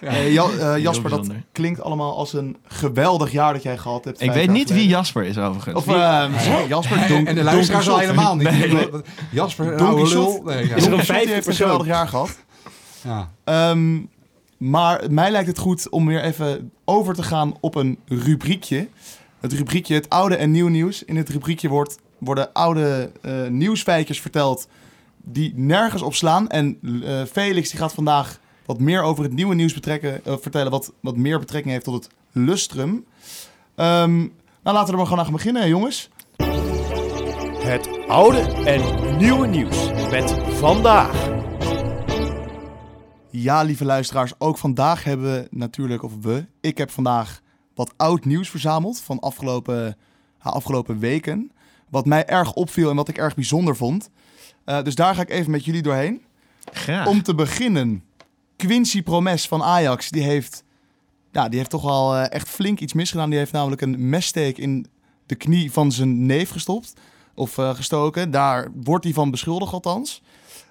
[0.00, 0.08] Ja.
[0.08, 4.20] Eh, Ja, eh, Jasper, dat klinkt allemaal als een geweldig jaar dat jij gehad hebt.
[4.20, 4.88] Ik weet niet wie.
[4.88, 5.76] Jasper is overigens.
[5.76, 8.50] Of eh, misschien Jasper, Don, en de luisteraars al helemaal niet.
[8.50, 8.88] Nee, nee.
[9.30, 10.42] Jasper, Don lul.
[10.44, 10.74] Nee, ja.
[10.74, 12.38] Is er een vijfde heeft een geweldig jaar gehad.
[13.02, 13.30] Ja.
[13.44, 14.00] Ehm,
[14.56, 18.88] maar mij lijkt het goed om weer even over te gaan op een rubriekje.
[19.40, 21.04] Het rubriekje Het Oude en Nieuw Nieuws.
[21.04, 24.68] In het rubriekje wordt, worden oude eh, nieuwsfeitjes verteld
[25.24, 26.48] die nergens op slaan.
[26.48, 30.70] En eh, Felix die gaat vandaag wat meer over het nieuwe nieuws betrekken, eh, vertellen...
[30.70, 33.04] Wat, wat meer betrekking heeft tot het lustrum.
[33.74, 34.30] Ehm, nou,
[34.62, 36.10] laten we er maar gewoon aan gaan beginnen, hè, jongens.
[37.64, 41.32] Het oude en nieuwe nieuws met vandaag.
[43.30, 47.40] Ja, lieve luisteraars, ook vandaag hebben we natuurlijk, of we, ik heb vandaag
[47.74, 49.96] wat oud nieuws verzameld van afgelopen,
[50.38, 51.52] afgelopen weken.
[51.90, 54.10] Wat mij erg opviel en wat ik erg bijzonder vond.
[54.64, 56.22] Eh, dus daar ga ik even met jullie doorheen.
[56.72, 57.06] Graag.
[57.06, 58.04] Om te beginnen,
[58.56, 60.64] Quincy Promes van Ajax, die heeft,
[61.32, 63.30] ja, die heeft toch wel eh, echt flink iets misgedaan.
[63.30, 64.86] Die heeft namelijk een messteek in
[65.26, 66.92] de knie van zijn neef gestopt,
[67.34, 68.30] of eh, gestoken.
[68.30, 70.22] Daar wordt hij van beschuldigd althans.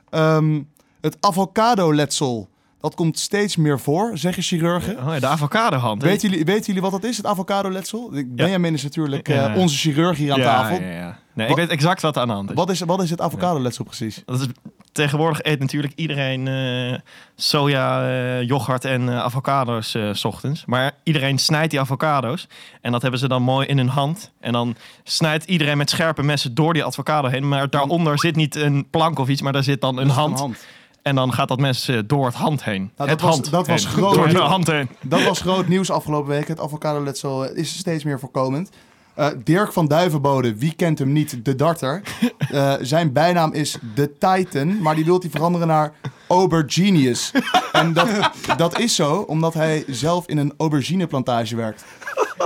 [0.10, 0.62] Ehm,
[1.02, 4.98] het avocado-letsel, dat komt steeds meer voor, zeggen chirurgen.
[4.98, 6.02] Oh, ja, de avocado-hand.
[6.02, 8.12] Weten jullie, weten jullie wat dat is, het avocado-letsel?
[8.28, 9.56] Benjamin is natuurlijk Ja.
[9.56, 10.82] onze chirurg hier aan ja, tafel.
[10.82, 11.20] Ja, ja.
[11.34, 12.56] Nee, Wat- ik weet exact wat aan de hand is.
[12.56, 14.22] Wat, is wat is het avocado-letsel precies?
[14.26, 14.48] Dat is,
[14.94, 17.00] tegenwoordig eet natuurlijk iedereen eh,
[17.36, 20.66] soja, eh, yoghurt en eh, avocado's eh, s ochtends.
[20.66, 22.48] Maar iedereen snijdt die avocado's.
[22.82, 24.32] En dat hebben ze dan mooi in hun hand.
[24.40, 27.48] En dan snijdt iedereen met scherpe messen door die avocado heen.
[27.48, 30.66] Maar daaronder zit niet een plank of iets, maar daar zit dan een hand.
[31.02, 32.92] En dan gaat dat mes door het hand heen.
[32.98, 33.94] Nou, het dat was- hand dat was heen.
[33.94, 34.14] groot.
[34.16, 34.90] Door de hand heen.
[35.02, 36.48] Dat was groot nieuws afgelopen week.
[36.48, 38.70] Het avocado-letsel is steeds meer voorkomend.
[39.14, 41.46] Eh, Dirk van Duivenbode, wie kent hem niet?
[41.46, 42.02] De darter.
[42.54, 45.94] Eh, zijn bijnaam is The Titan, maar die wil hij veranderen naar
[46.28, 47.32] Aubergenius.
[47.72, 48.10] En dat,
[48.58, 51.84] dat is zo, omdat hij zelf in een aubergineplantage werkt.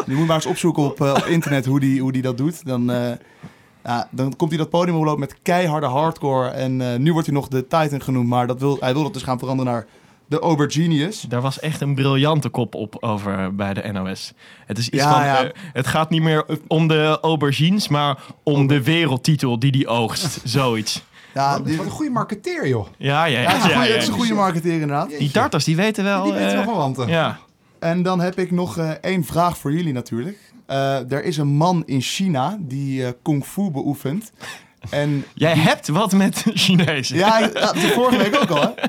[0.06, 2.66] Je moet maar eens opzoeken op, eh, op internet hoe die, hoe die dat doet.
[2.66, 2.92] Dan,
[3.84, 6.50] ja, dan komt hij dat podium oplopen met keiharde hardcore.
[6.50, 9.24] En nu wordt hij nog de Titan genoemd, maar dat wil, hij wil dat dus
[9.24, 9.86] gaan veranderen naar
[10.28, 11.22] de Aubergenius.
[11.22, 14.34] Daar was echt een briljante kop op over bij de NOS.
[14.66, 15.44] Het is iets Ja, van, ja.
[15.44, 20.40] eh, het gaat niet meer om de aubergines, maar om de wereldtitel die die oogst.
[20.58, 21.04] Zoiets.
[21.34, 22.88] Ja, Wat, wat een goede marketeer, joh.
[22.98, 23.48] Ja, ja, Ja, ja.
[23.50, 23.94] het is een ja, goede- ja.
[23.94, 25.10] het is een goede marketeer inderdaad.
[25.10, 26.24] Die darters, die weten wel.
[26.24, 27.08] Die weten eh, wel van wanten.
[27.08, 27.40] ja.
[27.80, 30.38] En dan heb ik nog eh, één vraag voor jullie natuurlijk.
[30.66, 34.32] Eh, er is een man in China die eh kung fu beoefent.
[34.90, 37.18] En Jij hebt wat met Chinezen.
[37.18, 38.72] ja, ja, de vorige week ook al hè.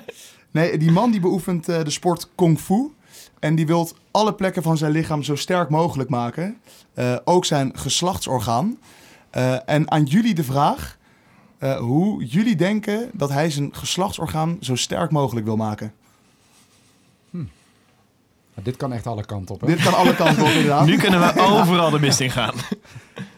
[0.50, 2.92] Nee, die man die beoefent eh, de sport kung fu.
[3.38, 6.58] En die wil alle plekken van zijn lichaam zo sterk mogelijk maken.
[6.94, 8.78] Eh, ook zijn geslachtsorgaan.
[9.30, 10.96] Eh, en aan jullie de vraag...
[11.58, 15.92] eh, hoe jullie denken dat hij zijn geslachtsorgaan zo sterk mogelijk wil maken.
[18.54, 19.66] Maar dit kan echt alle kanten op, hè?
[19.66, 20.86] Dit kan alle kanten op inderdaad.
[20.86, 22.54] Nu kunnen we overal de mist in gaan.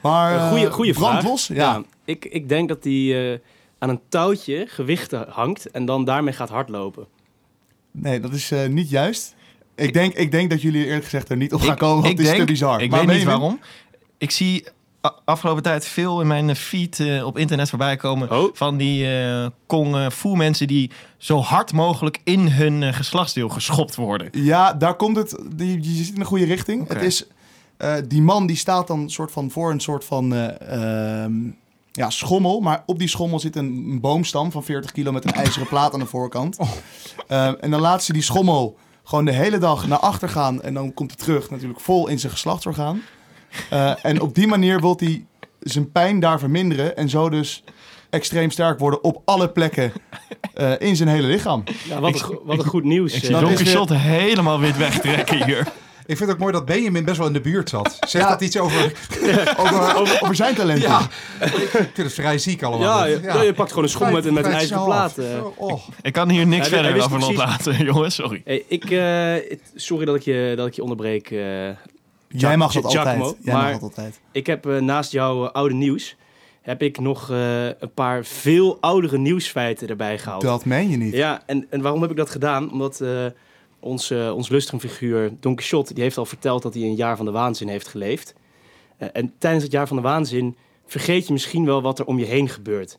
[0.02, 1.10] Maar goede, goede vraag.
[1.10, 1.46] brandlos?
[1.46, 1.82] Ja.
[2.04, 3.38] ik, ik denk dat hij eh,
[3.80, 7.06] aan een touwtje gewichten hangt en dan daarmee gaat hardlopen.
[7.90, 9.34] Nee, dat is eh, niet juist.
[9.74, 12.18] Ik denk, ik denk dat jullie eerlijk gezegd er niet op gaan Ik- komen, want
[12.18, 12.82] ik het is te bizar.
[12.82, 13.60] Ik Maar weet niet waarom.
[14.18, 14.66] ik zie
[15.24, 18.30] afgelopen tijd veel in mijn feed eh, op internet voorbij komen...
[18.30, 18.54] Oh.
[18.54, 23.94] van die eh kong eh, fu mensen die zo hard mogelijk in hun geslachtsdeel geschopt
[23.94, 24.28] worden.
[24.32, 25.38] Ja, daar komt het.
[25.56, 26.88] Die, je zit in de goede richting.
[26.88, 27.26] Het is
[27.76, 31.32] eh, die man die staat dan soort van voor een soort van eh, ehm,
[31.92, 32.60] ja, schommel.
[32.60, 35.92] Maar op die schommel zit een, een boomstam van 40 kilo met een ijzeren plaat
[35.94, 36.58] aan de voorkant.
[37.28, 40.62] Eh, en dan laat ze die schommel gewoon de hele dag naar achter gaan.
[40.62, 43.02] En dan komt hij terug natuurlijk vol in zijn geslachtsorgaan.
[43.70, 45.24] Eh, en op die manier wil hij
[45.60, 46.96] zijn pijn daar verminderen.
[46.96, 47.64] En zo dus
[48.10, 49.92] extreem sterk worden op alle plekken
[50.54, 51.62] eh, in zijn hele lichaam.
[51.88, 53.12] Ja, wat, een, go- wat een goed nieuws.
[53.12, 55.72] Ik zie Don Quixote helemaal wit wegtrekken hier.
[56.10, 57.96] Ik vind het ook mooi dat Benjamin best wel in de buurt zat.
[58.00, 58.30] Zegt Ja.
[58.30, 58.92] dat iets over...
[59.60, 60.88] Over, over, over zijn talenten.
[60.88, 61.00] Ja,
[61.40, 62.98] ik vind het vrij ziek allemaal.
[62.98, 65.18] ja, je, ja, je pakt gewoon een schoen met, een- met een ijzeren plaat.
[65.18, 65.26] eh.
[65.56, 65.82] Oh.
[66.02, 68.14] Ik kan hier niks verder over precies- loslaten, jongens.
[68.14, 68.42] Sorry.
[68.44, 71.30] Hey, ik, eh, sorry dat ik je, dat ik je onderbreek.
[71.30, 71.38] eh.
[72.28, 73.44] Jij mag dat Giacomo, altijd.
[73.44, 74.20] Jij mag dat altijd.
[74.32, 76.16] ik heb eh, naast jouw oude nieuws...
[76.62, 80.42] heb ik nog eh, een paar veel oudere nieuwsfeiten erbij gehaald.
[80.42, 81.14] Dat meen je niet.
[81.14, 82.72] Ja, en, en waarom heb ik dat gedaan?
[82.72, 83.08] Omdat eh,
[83.80, 84.48] ons, eh, ons
[85.40, 85.94] Don Quixote...
[85.94, 88.34] die heeft al verteld dat hij een jaar van de waanzin heeft geleefd.
[88.96, 90.56] Eh, en tijdens het jaar van de waanzin...
[90.86, 92.98] vergeet je misschien wel wat er om je heen gebeurt.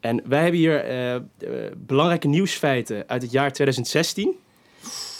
[0.00, 1.20] En wij hebben hier eh,
[1.76, 4.36] belangrijke nieuwsfeiten uit het jaar 2016.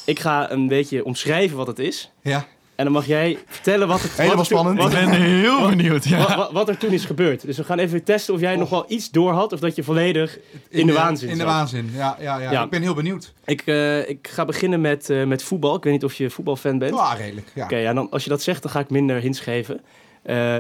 [0.05, 2.11] Ik ga een beetje omschrijven wat het is.
[2.21, 2.47] Ja.
[2.83, 4.95] En dan mag jij vertellen wat, het, Helemaal wat, er, toen- spannend.
[4.95, 6.05] Ik ben heel benieuwd.
[6.05, 6.19] Ja.
[6.19, 7.47] wat, wat- wat er toen is gebeurd.
[7.47, 9.53] Dus we gaan even testen of jij nog wel iets door had...
[9.53, 11.51] of dat je volledig in, de waanzin In de zat.
[11.51, 12.63] waanzin, ja, ja, ja, Ja.
[12.65, 13.33] Ik ben heel benieuwd.
[13.45, 15.77] Ik, eh, ik ga beginnen met, eh, met voetbal.
[15.77, 16.95] Ik weet niet of je voetbalfan bent.
[16.95, 17.47] Ja, redelijk.
[17.55, 17.65] Ja.
[17.65, 19.81] Oké, ja, dan, als je dat zegt, dan ga ik minder hints geven.
[20.23, 20.57] Eh,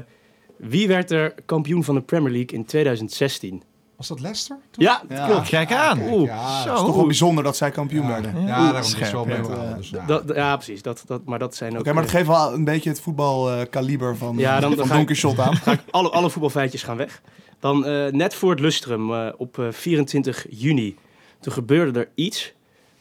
[0.57, 3.63] wie werd er kampioen van de Premier League in 2016?
[4.03, 4.57] Was dat Leicester?
[4.71, 4.85] toen?
[4.85, 5.27] Ja, Ja.
[5.27, 5.49] klopt.
[5.49, 5.99] Kijk aan.
[5.99, 6.69] Kijk, Oeh, ja, zo.
[6.71, 8.31] Het is toch wel bijzonder dat zij kampioen werden.
[8.37, 9.75] Oké, Ja, daarom is scherp, wel mee ja.
[9.75, 10.07] dus, ja.
[10.07, 10.83] Dat, ja, precies.
[10.83, 11.85] Dat, dat, maar dat zijn ook...
[11.85, 14.91] maar dat geeft wel een beetje het voetbalkaliber van, Ja, dan- van
[15.39, 15.57] aan.
[15.57, 17.23] ga ik alle, alle voetbalfeitjes gaan weg.
[17.61, 20.97] Dan eh, net voor het lustrum eh, op eh, 24 juni.
[21.41, 22.53] Toen gebeurde er iets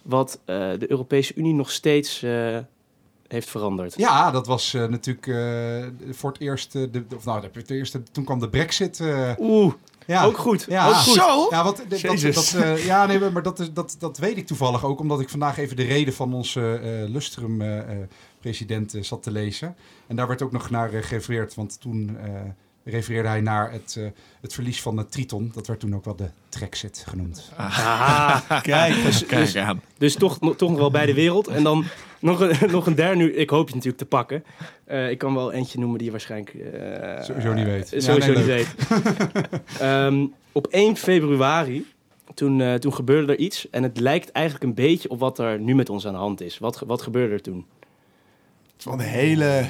[0.02, 2.58] wat eh, de Europese Unie nog steeds eh,
[3.28, 3.94] heeft veranderd.
[3.98, 7.76] Ja, dat was eh, natuurlijk eh, voor het eerst, eh, de, of nou, de, de
[7.76, 9.00] eerste, toen kwam de brexit.
[9.00, 9.74] eh, Oeh,
[10.08, 10.24] ja.
[10.24, 10.66] ook goed.
[10.70, 10.88] Ja.
[10.88, 11.14] Ook goed.
[11.14, 11.48] Zo.
[11.50, 14.86] Ja, wat, dat, dat, eh, ja nee, maar dat, is, dat, dat weet ik toevallig
[14.86, 19.76] ook, omdat ik vandaag even de reden van onze eh Lustrum-president eh, zat te lezen.
[20.08, 22.32] En daar werd ook nog naar gerefereerd, want toen eh,
[22.84, 24.06] refereerde hij naar het, eh,
[24.42, 25.52] het verlies van de Triton.
[25.54, 27.52] Dat werd toen ook wel de Trexit genoemd.
[27.58, 28.60] Aha.
[28.62, 29.82] Kijk, Dus, Kijk dus, aan.
[29.98, 31.48] dus toch, nog- toch nog wel bij de wereld.
[31.48, 31.84] En dan
[32.20, 33.16] nog een, nog een derde.
[33.16, 34.44] Nu, ik hoop je natuurlijk te pakken.
[34.86, 36.54] Eh, ik kan wel eentje noemen die je waarschijnlijk...
[36.54, 37.88] eh, Sowieso niet weet.
[37.88, 38.76] Sowieso Ja, nee, niet weet.
[39.80, 41.86] Ehm, op 1 februari,
[42.34, 43.70] toen, eh, toen gebeurde er iets.
[43.70, 46.42] En het lijkt eigenlijk een beetje op wat er nu met ons aan de hand
[46.42, 46.58] is.
[46.58, 47.66] Wat, wat gebeurde er toen?
[48.72, 49.70] het is wel een hele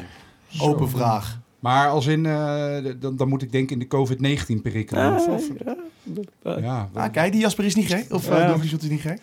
[0.60, 1.40] open vraag.
[1.62, 5.14] Maar als in, eh, dan, dan moet ik denken in de COVID-19-perikelen.
[5.16, 5.50] of, of,
[6.44, 8.06] Ah, ja, Ah, kijk, die Jasper is niet gek.
[8.14, 8.48] Of eh, Ja.
[8.48, 9.20] Don Quixote is niet gek.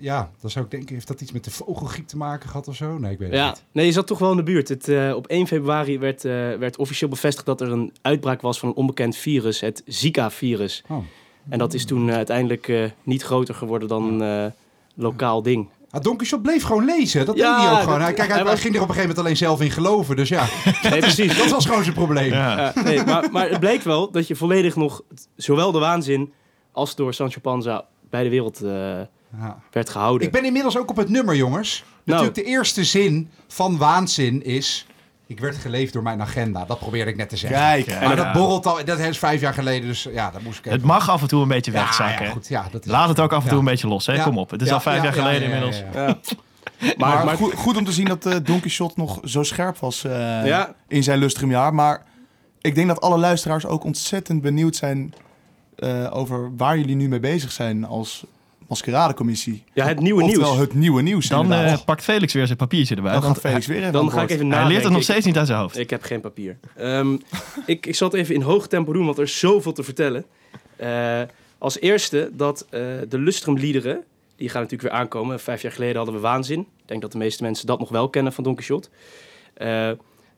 [0.00, 2.76] ja, dan zou ik denken, heeft dat iets met de vogelgriep te maken gehad of
[2.76, 2.98] zo?
[2.98, 3.62] Nee, ik weet het Ja, niet.
[3.72, 4.68] nee, je zat toch wel in de buurt.
[4.68, 8.58] Het, eh, op 1 februari werd, eh, werd officieel bevestigd dat er een uitbraak was
[8.58, 10.82] van een onbekend virus, het Zika-virus.
[10.88, 10.98] Oh.
[11.48, 14.52] En dat is toen uiteindelijk eh, niet groter geworden dan een
[14.94, 15.68] lokaal ding.
[15.94, 17.26] Ah, Don Quixote bleef gewoon lezen.
[17.26, 17.98] Dat Ja, deed hij ook gewoon.
[17.98, 19.70] dat- Hij, kijk, hij, hij was- ging er op een gegeven moment alleen zelf in
[19.70, 20.16] geloven.
[20.16, 20.46] Dus ja,
[20.90, 21.36] Nee, precies.
[21.38, 22.32] dat was gewoon zijn probleem.
[22.32, 22.58] Ja.
[22.74, 25.02] Ja, nee, maar, maar het bleek wel dat je volledig nog
[25.36, 26.32] zowel de waanzin
[26.72, 28.70] als door Sancho Panza bij de wereld eh,
[29.38, 29.62] Ja.
[29.70, 30.26] werd gehouden.
[30.26, 31.84] Ik ben inmiddels ook op het nummer, jongens.
[32.04, 34.86] Natuurlijk, de eerste zin van waanzin is...
[35.26, 36.64] Ik werd geleefd door mijn agenda.
[36.64, 37.58] Dat probeerde ik net te zeggen.
[37.58, 37.86] Kijk.
[37.86, 38.00] Ja.
[38.06, 38.84] Maar dat borrelt al...
[38.84, 40.78] Dat is vijf jaar geleden, dus ja, dat moest ik even...
[40.78, 42.24] Het mag af en toe een beetje wegzakken.
[42.26, 42.90] ja, goed, ja, dat is...
[42.90, 43.58] Laat het ook af en toe Ja.
[43.58, 44.06] een beetje los.
[44.06, 44.12] Hè?
[44.14, 44.22] Ja.
[44.22, 44.50] Kom op.
[44.50, 45.94] Het is Ja, al vijf ja, jaar ja, geleden ja, ja, inmiddels.
[45.94, 46.06] ja, ja.
[46.78, 46.94] Ja.
[46.96, 49.78] Maar, Maar, maar, goed, goed om te zien dat eh Don Quixote nog zo scherp
[49.78, 50.10] was eh,
[50.46, 50.74] Ja.
[50.88, 51.74] in zijn lustrumjaar.
[51.74, 52.02] Maar
[52.60, 55.14] ik denk dat alle luisteraars ook ontzettend benieuwd zijn
[55.76, 58.24] eh, over waar jullie nu mee bezig zijn als
[58.68, 59.64] maskeradecommissie.
[59.74, 60.60] ja, het nieuwe Oftewel nieuws.
[60.66, 61.28] het nieuwe nieuws.
[61.28, 61.78] Dan inderdaad.
[61.78, 63.12] eh, pakt Felix weer zijn papiertje erbij.
[63.12, 64.30] dan want gaat Felix weer even Dan aan ga ik boord.
[64.30, 64.72] even hij nadenken.
[64.72, 65.78] leert het nog Ik- steeds niet uit zijn hoofd.
[65.78, 66.56] Ik heb geen papier.
[66.76, 67.16] Ehm,
[67.66, 70.24] ik, ik zal het even in hoog tempo doen, want er is zoveel te vertellen.
[70.76, 71.20] Eh,
[71.58, 74.02] als eerste dat eh, de Lustrum-liederen,
[74.36, 75.40] die gaan natuurlijk weer aankomen.
[75.40, 76.60] Vijf jaar geleden hadden we Waanzin.
[76.60, 78.88] Ik denk dat de meeste mensen dat nog wel kennen van Don Quixote.
[79.54, 79.90] Eh,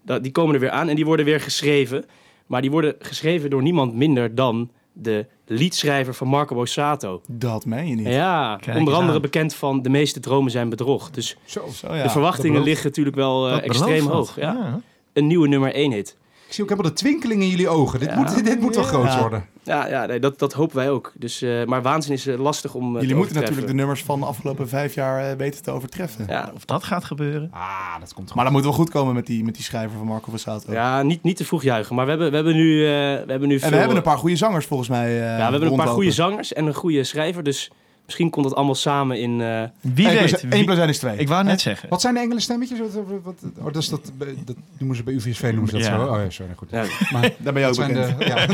[0.02, 2.04] dat, die komen er weer aan en die worden weer geschreven.
[2.46, 4.70] Maar die worden geschreven door niemand minder dan
[5.02, 7.20] de liedschrijver van Marco Borsato.
[7.28, 8.06] Dat meen je niet.
[8.06, 9.20] Ja, Kijk onder andere aan.
[9.20, 11.10] bekend van De meeste dromen zijn bedrog.
[11.10, 11.68] Dus Zo.
[11.74, 12.02] Zo, ja.
[12.02, 14.36] de verwachtingen liggen natuurlijk wel eh, extreem hoog.
[14.40, 14.80] Ja.
[15.12, 16.16] Een nieuwe nummer 1 hit.
[16.46, 17.98] Ik zie ook helemaal de twinkeling in jullie ogen.
[18.00, 18.16] Dit, Ja.
[18.16, 19.20] moet, dit moet wel groot Ja.
[19.20, 19.44] worden.
[19.62, 21.12] Ja, ja nee, dat, dat hopen wij ook.
[21.18, 22.84] Dus, eh, maar waanzin is eh, lastig om.
[22.86, 25.70] eh, Jullie te moeten natuurlijk de nummers van de afgelopen vijf jaar eh, weten te
[25.70, 26.26] overtreffen.
[26.28, 27.48] Ja, Of dat gaat gebeuren.
[27.52, 28.34] Ah, dat komt goed.
[28.36, 30.72] Maar dat moet wel goed komen met die, met die schrijver van Marco Versato.
[30.72, 31.94] ja niet, niet te vroeg juichen.
[31.94, 32.84] Maar we hebben, we hebben nu.
[32.84, 35.06] eh, we hebben nu En veel, we hebben een paar goede zangers volgens mij.
[35.08, 37.42] eh, ja, we hebben een paar goede zangers en een goede schrijver.
[37.42, 37.70] Dus
[38.06, 39.40] misschien komt het allemaal samen in.
[39.40, 40.42] eh, Wie 1 plus, weet.
[40.42, 41.16] 1 Wie- plus 1 is 2.
[41.16, 41.88] ik wou net zeggen.
[41.88, 42.78] Wat zijn de Engelse stemmetjes?
[42.78, 44.12] Wat, wat, wat- oh, dat, is dat,
[44.44, 45.96] dat noemen ze bij UVSV noemen ze dat Ja.
[46.06, 46.12] zo.
[46.12, 46.52] Oh ja, sorry.
[46.56, 46.68] Goed.
[46.70, 46.84] ja.
[47.12, 48.18] Maar Daar ben je ook dat bekend.
[48.18, 48.24] de...
[48.34, 48.46] Ja.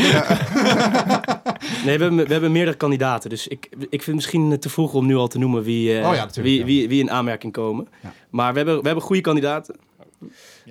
[1.84, 3.30] Nee, we hebben, we hebben meerdere kandidaten.
[3.30, 6.08] Dus ik, ik vind het misschien te vroeg om nu al te noemen wie, eh,
[6.08, 6.64] Oh ja, natuurlijk, wie, ja.
[6.64, 7.88] wie, wie in aanmerking komen.
[8.02, 8.12] Ja.
[8.30, 9.74] Maar we hebben, we hebben goede kandidaten.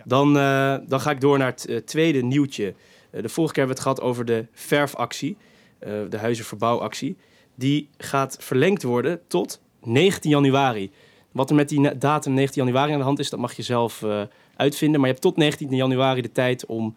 [0.04, 2.74] Dan, eh, dan ga ik door naar het eh, tweede nieuwtje.
[3.12, 5.38] Eh, de vorige keer hebben we het gehad over de verfactie,
[5.80, 7.16] eh, de huizenverbouwactie.
[7.56, 10.92] Die gaat verlengd worden tot 19 januari.
[11.32, 14.04] Wat er met die datum 19 januari aan de hand is, dat mag je zelf
[14.04, 14.22] eh,
[14.56, 15.00] uitvinden.
[15.00, 16.96] Maar je hebt tot 19 januari de tijd om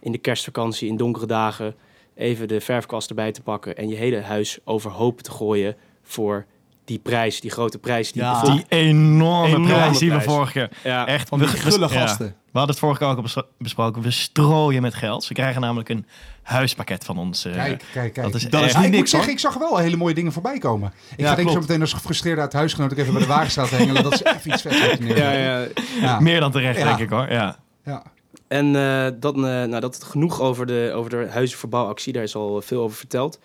[0.00, 1.74] in de kerstvakantie, in donkere dagen,
[2.14, 6.46] even de verfkwast erbij te pakken en je hele huis overhoop te gooien voor
[6.84, 8.12] die prijs, die grote prijs.
[8.12, 8.30] Die Ja.
[8.32, 10.70] bijvoorbeeld- Die enorme, Enorme prijs die we vorige keer...
[10.84, 12.00] ja, Echt, Van die we- gulle ja.
[12.00, 12.26] gasten.
[12.26, 14.02] We hadden het vorige keer ook besproken.
[14.02, 15.24] We strooien met geld.
[15.24, 16.06] Ze krijgen namelijk een
[16.42, 17.44] huispakket van ons.
[17.44, 18.26] eh, Kijk, kijk, kijk.
[18.26, 20.58] Dat is Dat is niet ik moet zeggen, ik zag wel hele mooie dingen voorbij
[20.58, 20.92] komen.
[21.10, 23.70] Ik Ja, ga denk ik zo meteen als gefrustreerd uit huisgenoot even bij de wagenstraat
[23.70, 24.02] hengelen.
[24.02, 24.98] Dat is even iets vet.
[25.02, 25.66] ja, ja.
[26.00, 26.20] Ja.
[26.28, 26.84] Meer dan terecht, Ja.
[26.84, 27.30] denk ik hoor.
[27.30, 27.56] Ja.
[27.84, 28.02] Ja.
[28.48, 32.12] En eh, dan, eh, nou, dat is genoeg over de, over de huizenverbouwactie.
[32.12, 33.38] Daar is al veel over verteld.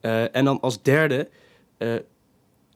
[0.00, 1.28] Eh, en dan als derde,
[1.78, 1.88] eh,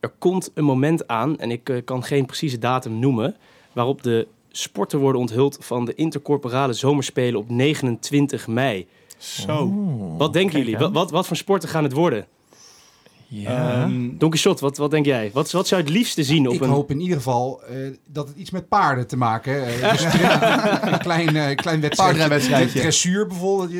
[0.03, 3.35] er komt een moment aan, en ik eh, kan geen precieze datum noemen,
[3.73, 8.87] waarop de sporten worden onthuld van de intercorporale zomerspelen op 29 mei.
[9.17, 9.63] Zo.
[9.63, 10.79] Oeh, Wat denken kijk jullie?
[10.79, 12.25] Wat, wat, wat voor sporten gaan het worden?
[13.35, 13.81] Ja.
[13.83, 15.29] Ehm, Don Quixote, wat, wat denk jij?
[15.33, 16.69] Wat, wat zou je het liefste zien op Ik een...
[16.69, 17.75] hoop in ieder geval eh,
[18.07, 19.91] dat het iets met paarden te maken heeft.
[19.91, 20.03] Dus
[20.91, 21.95] een klein, eh klein wedstrijdje.
[21.95, 22.79] Paardrijwedstrijdje.
[22.79, 23.71] Dressuur bijvoorbeeld.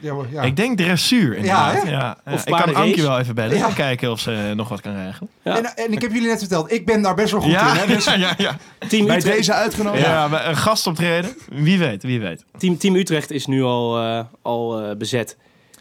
[0.00, 0.42] Ja, ja.
[0.42, 1.82] Ik denk dressuur inderdaad.
[1.84, 2.32] Ja, ja.
[2.32, 2.74] Of Ik kan.
[2.74, 3.56] Ankie wel even bellen.
[3.56, 3.68] Ja.
[3.68, 5.30] en kijken of ze nog wat kan regelen.
[5.42, 5.56] Ja.
[5.56, 7.76] En, en ik heb jullie net verteld, ik ben daar best wel goed Ja, in.
[7.78, 7.94] Hè?
[7.94, 8.56] Dus ja, ja, ja.
[8.88, 10.04] Team, bij Utrecht, deze uitgenodigd.
[10.04, 10.48] ja.
[10.48, 11.30] een gastoptreden.
[11.48, 12.44] Wie weet, wie weet.
[12.58, 15.36] team, team Utrecht is nu al, eh, al eh, bezet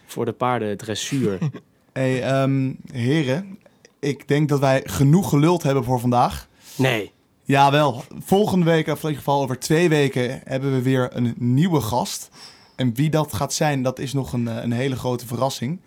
[0.06, 1.38] voor de paardendressuur.
[1.94, 3.58] Hey, ehm, heren,
[4.00, 6.48] ik denk dat wij genoeg geluld hebben voor vandaag.
[6.76, 7.12] nee.
[7.44, 11.82] Jawel, volgende week, of in ieder geval over twee weken, hebben we weer een nieuwe
[11.82, 12.30] gast.
[12.76, 15.80] En wie dat gaat zijn, dat is nog een, eh, een hele grote verrassing.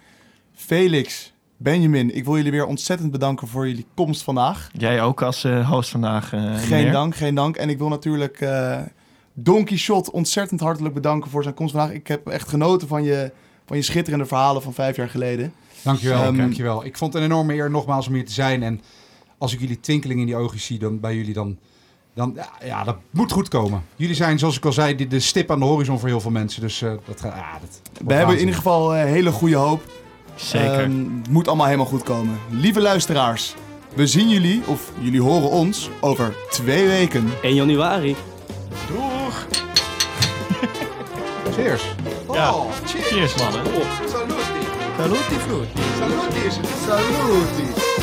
[0.54, 4.68] Felix, Benjamin, ik wil jullie weer ontzettend bedanken voor jullie komst vandaag.
[4.72, 6.32] Jij ook als eh, host vandaag.
[6.32, 6.92] eh, Geen meneer.
[6.92, 7.56] dank, geen dank.
[7.56, 8.80] En ik wil natuurlijk eh
[9.32, 11.94] Don Quixote ontzettend hartelijk bedanken voor zijn komst vandaag.
[11.94, 13.32] Ik heb echt genoten van je,
[13.66, 15.52] van je schitterende verhalen van vijf jaar geleden.
[15.82, 16.84] Dankjewel, Ehm, dankjewel.
[16.84, 18.62] Ik vond het een enorme eer nogmaals om hier te zijn.
[18.62, 18.80] En
[19.38, 21.58] als ik jullie twinkeling in die ogen zie dan bij jullie, dan,
[22.14, 23.82] dan ja, ja, dat moet goed komen.
[23.96, 26.30] Jullie zijn, zoals ik al zei, de, de stip aan de horizon voor heel veel
[26.30, 26.60] mensen.
[26.60, 27.34] Dus eh, dat gaat.
[27.36, 29.82] Ja, dat We hebben in ieder geval eh, hele goede hoop.
[30.34, 30.82] Zeker.
[30.82, 32.38] Ehm, het moet allemaal helemaal goed komen.
[32.50, 33.54] Lieve luisteraars,
[33.94, 37.28] we zien jullie, of jullie horen ons, over twee weken.
[37.42, 38.16] 1 januari.
[38.88, 39.63] Doeg.
[41.54, 41.82] Cheers.
[42.32, 42.52] Ja.
[42.52, 43.08] Oh, cheers.
[43.08, 43.64] Cheers mannen.
[44.08, 44.66] Saluti.
[44.96, 45.82] Saluti frutti.
[45.98, 46.50] Saluti.
[46.86, 47.93] Saluti!